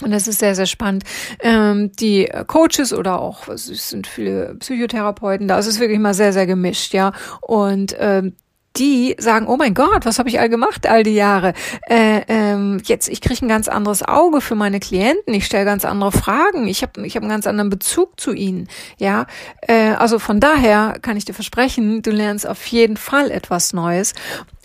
Und 0.02 0.12
das 0.12 0.28
ist 0.28 0.38
sehr, 0.38 0.54
sehr 0.54 0.68
spannend. 0.68 1.06
Ähm, 1.40 1.92
die 1.94 2.30
Coaches 2.46 2.94
oder 2.94 3.20
auch, 3.20 3.48
es 3.48 3.66
sind 3.66 4.06
viele 4.06 4.54
Psychotherapeuten 4.60 5.48
da, 5.48 5.58
es 5.58 5.66
ist 5.66 5.80
wirklich 5.80 5.98
mal 5.98 6.14
sehr, 6.14 6.34
sehr 6.34 6.46
gemischt, 6.46 6.94
ja. 6.94 7.14
Und 7.42 7.96
ähm, 8.00 8.34
die 8.78 9.16
sagen, 9.20 9.48
oh 9.48 9.58
mein 9.58 9.74
Gott, 9.74 10.06
was 10.06 10.20
habe 10.20 10.30
ich 10.30 10.40
all 10.40 10.50
gemacht 10.50 10.88
all 10.88 11.04
die 11.04 11.16
Jahre? 11.16 11.54
Äh, 11.90 12.22
ähm, 12.28 12.82
jetzt, 12.86 13.10
ich 13.10 13.22
kriege 13.22 13.46
ein 13.46 13.50
ganz 13.50 13.68
anderes 13.68 14.04
Auge 14.04 14.42
für 14.42 14.56
meine 14.56 14.80
Klienten, 14.80 15.34
ich 15.34 15.46
stelle 15.46 15.66
ganz 15.66 15.86
andere 15.86 16.12
Fragen, 16.12 16.68
ich 16.68 16.82
habe 16.82 17.06
ich 17.06 17.16
hab 17.16 17.24
einen 17.24 17.32
ganz 17.32 17.48
anderen 17.48 17.70
Bezug 17.70 18.20
zu 18.20 18.34
ihnen. 18.34 18.68
Ja, 18.98 19.26
äh, 19.62 19.92
also 19.92 20.20
von 20.20 20.40
daher 20.40 20.98
kann 21.02 21.18
ich 21.18 21.26
dir 21.26 21.34
versprechen, 21.34 22.02
du 22.02 22.12
lernst 22.12 22.48
auf 22.48 22.66
jeden 22.68 22.98
Fall 22.98 23.32
etwas 23.32 23.74
Neues. 23.74 24.14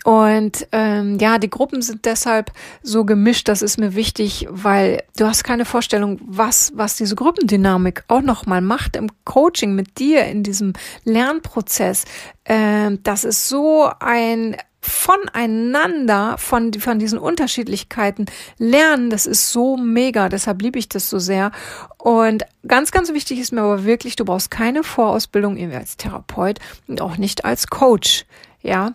Und 0.04 0.66
ähm, 0.72 1.18
ja, 1.20 1.38
die 1.38 1.50
Gruppen 1.50 1.80
sind 1.82 2.04
deshalb 2.04 2.52
so 2.82 3.04
gemischt, 3.04 3.48
das 3.48 3.62
ist 3.62 3.78
mir 3.78 3.94
wichtig, 3.94 4.46
weil 4.50 5.02
du 5.16 5.26
hast 5.26 5.44
keine 5.44 5.64
Vorstellung, 5.64 6.18
was, 6.24 6.72
was 6.74 6.96
diese 6.96 7.14
Gruppendynamik 7.14 8.04
auch 8.08 8.22
nochmal 8.22 8.60
macht 8.60 8.96
im 8.96 9.10
Coaching 9.24 9.74
mit 9.74 9.98
dir 9.98 10.24
in 10.24 10.42
diesem 10.42 10.72
Lernprozess. 11.04 12.04
Ähm, 12.44 12.98
das 13.04 13.24
ist 13.24 13.48
so 13.48 13.90
ein 14.00 14.56
voneinander, 14.84 16.36
von, 16.38 16.72
von 16.74 16.98
diesen 16.98 17.18
Unterschiedlichkeiten 17.18 18.26
lernen, 18.58 19.10
das 19.10 19.26
ist 19.26 19.52
so 19.52 19.76
mega, 19.76 20.28
deshalb 20.28 20.60
liebe 20.60 20.78
ich 20.78 20.88
das 20.88 21.08
so 21.08 21.20
sehr. 21.20 21.52
Und 21.98 22.42
ganz, 22.66 22.90
ganz 22.90 23.12
wichtig 23.12 23.38
ist 23.38 23.52
mir 23.52 23.62
aber 23.62 23.84
wirklich, 23.84 24.16
du 24.16 24.24
brauchst 24.24 24.50
keine 24.50 24.82
Vorausbildung 24.82 25.56
als 25.72 25.96
Therapeut 25.96 26.58
und 26.88 27.00
auch 27.00 27.16
nicht 27.16 27.44
als 27.44 27.68
Coach. 27.68 28.26
Ja, 28.62 28.94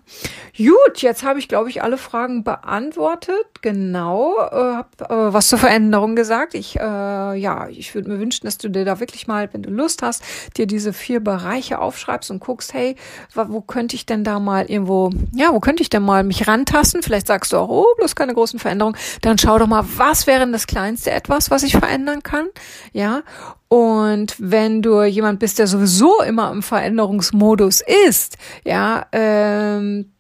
gut, 0.58 1.02
jetzt 1.02 1.24
habe 1.24 1.40
ich, 1.40 1.50
glaube 1.50 1.70
ich, 1.70 1.84
alle 1.84 1.98
Fragen 1.98 2.46
beantwortet. 2.46 3.46
Genau, 3.62 4.38
äh, 4.38 4.76
habe 4.76 4.88
äh, 5.02 5.34
was 5.34 5.50
zur 5.50 5.60
Veränderung 5.60 6.16
gesagt. 6.16 6.54
Ich, 6.54 6.78
äh, 6.78 6.80
ja, 6.80 7.68
ich 7.68 7.94
würde 7.94 8.10
mir 8.10 8.20
wünschen, 8.20 8.46
dass 8.46 8.58
du 8.58 8.70
dir 8.70 8.86
da 8.86 9.02
wirklich 9.02 9.28
mal, 9.28 9.50
wenn 9.52 9.64
du 9.64 9.70
Lust 9.70 10.04
hast, 10.04 10.24
dir 10.56 10.68
diese 10.68 10.94
vier 10.94 11.20
Bereiche 11.20 11.80
aufschreibst 11.80 12.32
und 12.32 12.40
guckst, 12.40 12.74
hey, 12.74 12.96
wo 13.34 13.60
könnte 13.60 13.98
ich 13.98 14.06
denn 14.06 14.24
da 14.24 14.40
mal 14.40 14.70
irgendwo, 14.70 15.10
ja, 15.34 15.54
wo 15.54 15.60
könnte 15.60 15.84
ich 15.84 15.90
denn 15.90 16.04
mal 16.04 16.24
mich 16.24 16.48
rantasten? 16.48 17.04
Vielleicht 17.04 17.28
sagst 17.28 17.52
du 17.52 17.58
auch, 17.58 17.70
oh, 17.70 17.96
bloß 17.98 18.16
keine 18.16 18.34
großen 18.34 18.60
Veränderungen. 18.60 18.98
Dann 19.22 19.38
schau 19.38 19.60
doch 19.60 19.68
mal, 19.68 19.84
was 19.98 20.28
wäre 20.28 20.40
denn 20.40 20.54
das 20.54 20.68
kleinste 20.68 21.12
etwas, 21.12 21.52
was 21.52 21.64
ich 21.64 21.74
verändern 21.74 22.24
kann? 22.24 22.48
Ja, 22.94 23.24
und 23.70 24.36
wenn 24.40 24.82
du 24.82 25.04
jemand 25.04 25.40
bist, 25.40 25.60
der 25.60 25.68
sowieso 25.68 26.22
immer 26.22 26.52
im 26.52 26.64
Veränderungsmodus 26.64 27.84
ist, 28.08 28.38
ja, 28.64 29.06
ähm, 29.12 30.14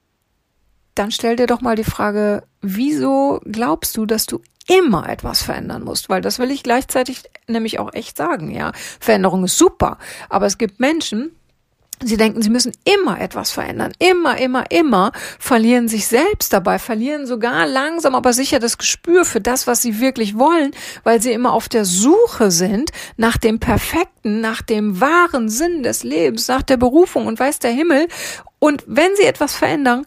dann 0.96 1.12
stell 1.12 1.36
dir 1.36 1.48
doch 1.48 1.62
mal 1.62 1.76
die 1.76 1.84
Frage, 1.84 2.44
wieso 2.62 3.40
glaubst 3.46 3.96
du, 3.96 4.06
dass 4.06 4.26
du 4.26 4.42
immer 4.68 5.08
etwas 5.08 5.42
verändern 5.42 5.84
musst? 5.84 6.10
Weil 6.10 6.22
das 6.22 6.40
will 6.40 6.52
ich 6.52 6.64
gleichzeitig 6.64 7.24
nämlich 7.48 7.80
auch 7.80 7.94
echt 7.94 8.18
sagen, 8.18 8.52
ja. 8.52 8.72
Veränderung 9.00 9.46
ist 9.46 9.58
super, 9.58 9.98
aber 10.30 10.46
es 10.46 10.58
gibt 10.58 10.80
Menschen, 10.80 11.32
Sie 12.04 12.18
denken, 12.18 12.44
sie 12.44 12.52
müssen 12.52 12.74
immer 12.84 13.20
etwas 13.20 13.52
verändern. 13.52 13.92
Immer, 13.98 14.38
immer, 14.38 14.70
immer 14.70 15.12
verlieren 15.40 15.88
sich 15.88 16.06
selbst 16.06 16.54
dabei, 16.54 16.78
verlieren 16.78 17.26
sogar 17.26 17.66
langsam, 17.66 18.14
aber 18.14 18.34
sicher 18.34 18.60
das 18.60 18.78
Gespür 18.78 19.26
für 19.26 19.42
das, 19.42 19.66
was 19.66 19.82
sie 19.82 20.00
wirklich 20.00 20.38
wollen, 20.38 20.72
weil 21.04 21.22
sie 21.22 21.32
immer 21.32 21.54
auf 21.54 21.70
der 21.70 21.86
Suche 21.86 22.52
sind 22.52 22.92
nach 23.18 23.38
dem 23.38 23.60
Perfekten, 23.60 24.42
nach 24.42 24.62
dem 24.62 25.02
wahren 25.02 25.50
Sinn 25.50 25.82
des 25.82 26.04
Lebens, 26.04 26.48
nach 26.48 26.62
der 26.62 26.78
Berufung 26.78 27.26
und 27.26 27.40
weiß 27.40 27.58
der 27.60 27.72
Himmel. 27.72 28.08
Und 28.60 28.84
wenn 28.86 29.16
sie 29.16 29.24
etwas 29.24 29.56
verändern, 29.56 30.06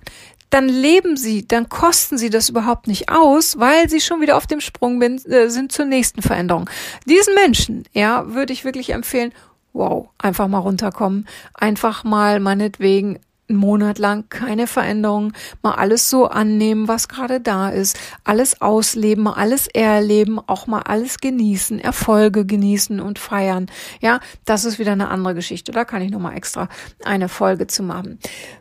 dann 0.50 0.68
leben 0.68 1.16
sie, 1.16 1.46
dann 1.46 1.68
kosten 1.68 2.18
sie 2.18 2.28
das 2.28 2.48
überhaupt 2.48 2.88
nicht 2.88 3.08
aus, 3.08 3.58
weil 3.58 3.88
sie 3.88 4.00
schon 4.00 4.20
wieder 4.20 4.36
auf 4.36 4.46
dem 4.46 4.60
Sprung 4.60 5.00
äh, 5.00 5.48
sind 5.48 5.72
zur 5.72 5.84
nächsten 5.86 6.22
Veränderung. 6.22 6.68
Diesen 7.06 7.34
Menschen, 7.34 7.84
ja, 7.92 8.24
würde 8.34 8.52
ich 8.52 8.64
wirklich 8.64 8.90
empfehlen, 8.90 9.32
wow, 9.72 10.10
einfach 10.18 10.48
mal 10.48 10.58
runterkommen, 10.58 11.26
einfach 11.54 12.04
mal 12.04 12.40
meinetwegen 12.40 13.18
einen 13.50 13.58
Monat 13.58 13.98
lang 13.98 14.24
keine 14.30 14.66
Veränderung, 14.66 15.32
mal 15.62 15.74
alles 15.74 16.08
so 16.08 16.26
annehmen, 16.26 16.88
was 16.88 17.08
gerade 17.08 17.40
da 17.40 17.68
ist, 17.68 17.98
alles 18.24 18.62
ausleben, 18.62 19.24
mal 19.24 19.34
alles 19.34 19.66
erleben, 19.66 20.40
auch 20.46 20.66
mal 20.66 20.82
alles 20.82 21.18
genießen, 21.18 21.78
Erfolge 21.78 22.46
genießen 22.46 23.00
und 23.00 23.18
feiern. 23.18 23.66
Ja, 24.00 24.20
das 24.44 24.64
ist 24.64 24.78
wieder 24.78 24.92
eine 24.92 25.08
andere 25.08 25.34
Geschichte. 25.34 25.72
Da 25.72 25.84
kann 25.84 26.02
ich 26.02 26.10
nochmal 26.10 26.36
extra 26.36 26.68
eine 27.04 27.28
Folge 27.28 27.66
zu 27.66 27.82
machen. 27.82 28.18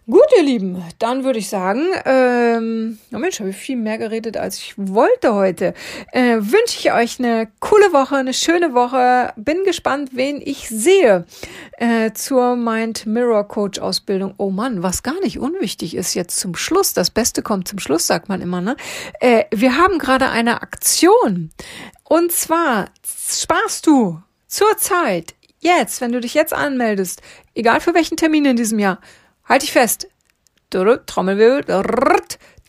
Gut, 0.10 0.25
ihr 0.38 0.43
Lieben, 0.43 0.84
dann 0.97 1.23
würde 1.23 1.39
ich 1.39 1.49
sagen, 1.49 1.84
ähm, 2.06 2.97
oh 3.13 3.19
Mensch, 3.19 3.39
habe 3.39 3.52
ich 3.52 3.56
viel 3.56 3.78
mehr 3.78 3.97
geredet, 3.97 4.38
als 4.38 4.58
ich 4.58 4.73
wollte 4.75 5.36
heute. 5.36 5.73
Äh, 6.12 6.38
wünsche 6.39 6.80
ich 6.80 6.91
euch 6.91 7.19
eine 7.19 7.47
coole 7.60 7.93
Woche, 7.93 8.15
eine 8.15 8.34
schöne 8.34 8.73
Woche. 8.73 9.34
Bin 9.36 9.63
gespannt, 9.63 10.10
wen 10.13 10.41
ich 10.43 10.67
sehe 10.67 11.25
äh, 11.78 12.12
zur 12.13 12.56
Mind 12.56 13.06
Mirror 13.06 13.47
Coach 13.47 13.80
Ausbildung. 13.80 14.34
Oh 14.38 14.49
Mann, 14.49 14.79
was 14.84 15.04
gar 15.04 15.20
nicht 15.22 15.39
unwichtig 15.39 15.96
ist 15.96 16.13
jetzt 16.13 16.39
zum 16.39 16.56
Schluss, 16.56 16.94
das 16.94 17.12
Beste 17.12 17.42
kommt 17.42 17.68
zum 17.68 17.80
Schluss, 17.80 18.08
sagt 18.08 18.30
man 18.30 18.42
immer, 18.42 18.62
ne? 18.62 18.76
Äh, 19.20 19.46
wir 19.52 19.78
haben 19.78 20.00
gerade 20.00 20.30
eine 20.30 20.62
Aktion. 20.62 21.52
Und 22.04 22.32
zwar 22.32 22.86
sparst 23.04 23.88
du 23.88 24.22
zurzeit, 24.48 25.36
jetzt, 25.60 26.02
wenn 26.02 26.12
du 26.12 26.20
dich 26.20 26.34
jetzt 26.34 26.54
anmeldest, 26.54 27.22
egal 27.54 27.80
für 27.82 27.94
welchen 27.94 28.18
Termin 28.18 28.46
in 28.46 28.56
diesem 28.56 28.80
Jahr, 28.80 29.00
halt 29.46 29.62
dich 29.62 29.72
fest. 29.72 30.08
Trommelwirbel, 30.70 31.63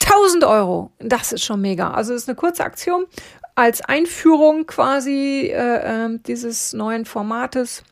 1000 0.03 0.45
Euro. 0.45 0.93
Das 0.99 1.33
ist 1.33 1.45
schon 1.45 1.61
mega. 1.61 1.91
Also 1.93 2.15
es 2.15 2.23
ist 2.23 2.29
eine 2.29 2.37
kurze 2.37 2.65
Aktion 2.65 3.07
als 3.55 3.83
Einführung 3.83 4.67
quasi 4.67 5.51
äh, 5.53 6.07
äh, 6.07 6.19
dieses 6.27 6.73
neuen 6.73 7.05
Formates 7.05 7.85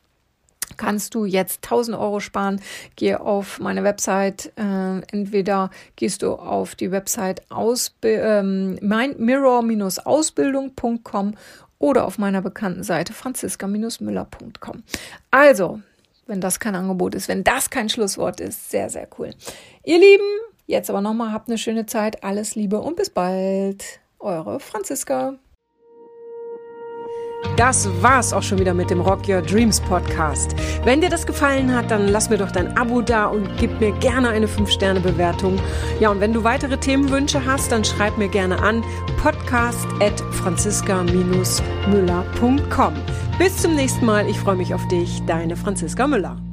kannst 0.79 1.15
du 1.15 1.27
jetzt 1.27 1.63
1000 1.65 1.99
Euro 1.99 2.21
sparen. 2.21 2.63
Geh 2.97 3.17
auf 3.17 3.61
meine 3.61 3.85
Website. 3.85 4.51
Äh, 4.57 5.03
entweder 5.13 5.69
gehst 5.97 6.23
du 6.23 6.33
auf 6.33 6.75
die 6.75 6.91
Website 6.91 7.43
ähm, 8.03 8.79
mirror-ausbildung.com 8.81 11.35
oder 11.79 12.07
auf 12.07 12.17
meiner 12.19 12.41
bekannten 12.43 12.83
Seite 12.83 13.13
franziska-müller.com. 13.13 14.83
Also, 15.31 15.81
wenn 16.27 16.41
das 16.41 16.59
kein 16.59 16.75
Angebot 16.75 17.15
ist, 17.15 17.29
wenn 17.29 17.45
das 17.45 17.71
kein 17.71 17.89
Schlusswort 17.89 18.41
ist, 18.41 18.71
sehr, 18.71 18.91
sehr 18.91 19.07
cool. 19.19 19.31
Ihr 19.85 19.99
Lieben, 19.99 20.25
Jetzt 20.69 20.91
aber 20.91 21.01
nochmal, 21.01 21.33
habt 21.33 21.49
eine 21.49 21.57
schöne 21.57 21.87
Zeit, 21.87 22.23
alles 22.23 22.55
Liebe 22.55 22.79
und 22.79 22.95
bis 22.95 23.09
bald. 23.09 24.01
Eure 24.19 24.61
Franziska. 24.61 25.39
Das 27.57 27.89
war's 28.03 28.33
auch 28.33 28.43
schon 28.43 28.59
wieder 28.59 28.75
mit 28.75 28.91
dem 28.91 29.01
Rock 29.01 29.29
Your 29.29 29.43
Dreams 29.43 29.81
Podcast. 29.81 30.57
Wenn 30.85 31.01
dir 31.01 31.09
das 31.09 31.27
gefallen 31.27 31.75
hat, 31.75 31.91
dann 31.91 32.07
lass 32.09 32.29
mir 32.31 32.39
doch 32.39 32.53
dein 32.53 32.77
Abo 32.77 33.01
da 33.01 33.27
und 33.27 33.49
gib 33.59 33.81
mir 33.81 33.91
gerne 33.93 34.29
eine 34.29 34.47
5-Sterne-Bewertung. 34.47 35.59
Ja, 36.01 36.11
und 36.11 36.21
wenn 36.21 36.33
du 36.33 36.45
weitere 36.45 36.79
Themenwünsche 36.79 37.45
hast, 37.45 37.73
dann 37.73 37.85
schreib 37.85 38.17
mir 38.17 38.29
gerne 38.29 38.61
an 38.61 38.85
podcast 39.21 39.89
at 40.01 40.21
franziska-müller.com. 40.33 42.95
Bis 43.39 43.57
zum 43.57 43.75
nächsten 43.75 44.07
Mal. 44.07 44.29
Ich 44.29 44.39
freue 44.39 44.57
mich 44.57 44.75
auf 44.75 44.87
dich. 44.89 45.23
Deine 45.27 45.57
Franziska 45.57 46.07
Müller. 46.07 46.48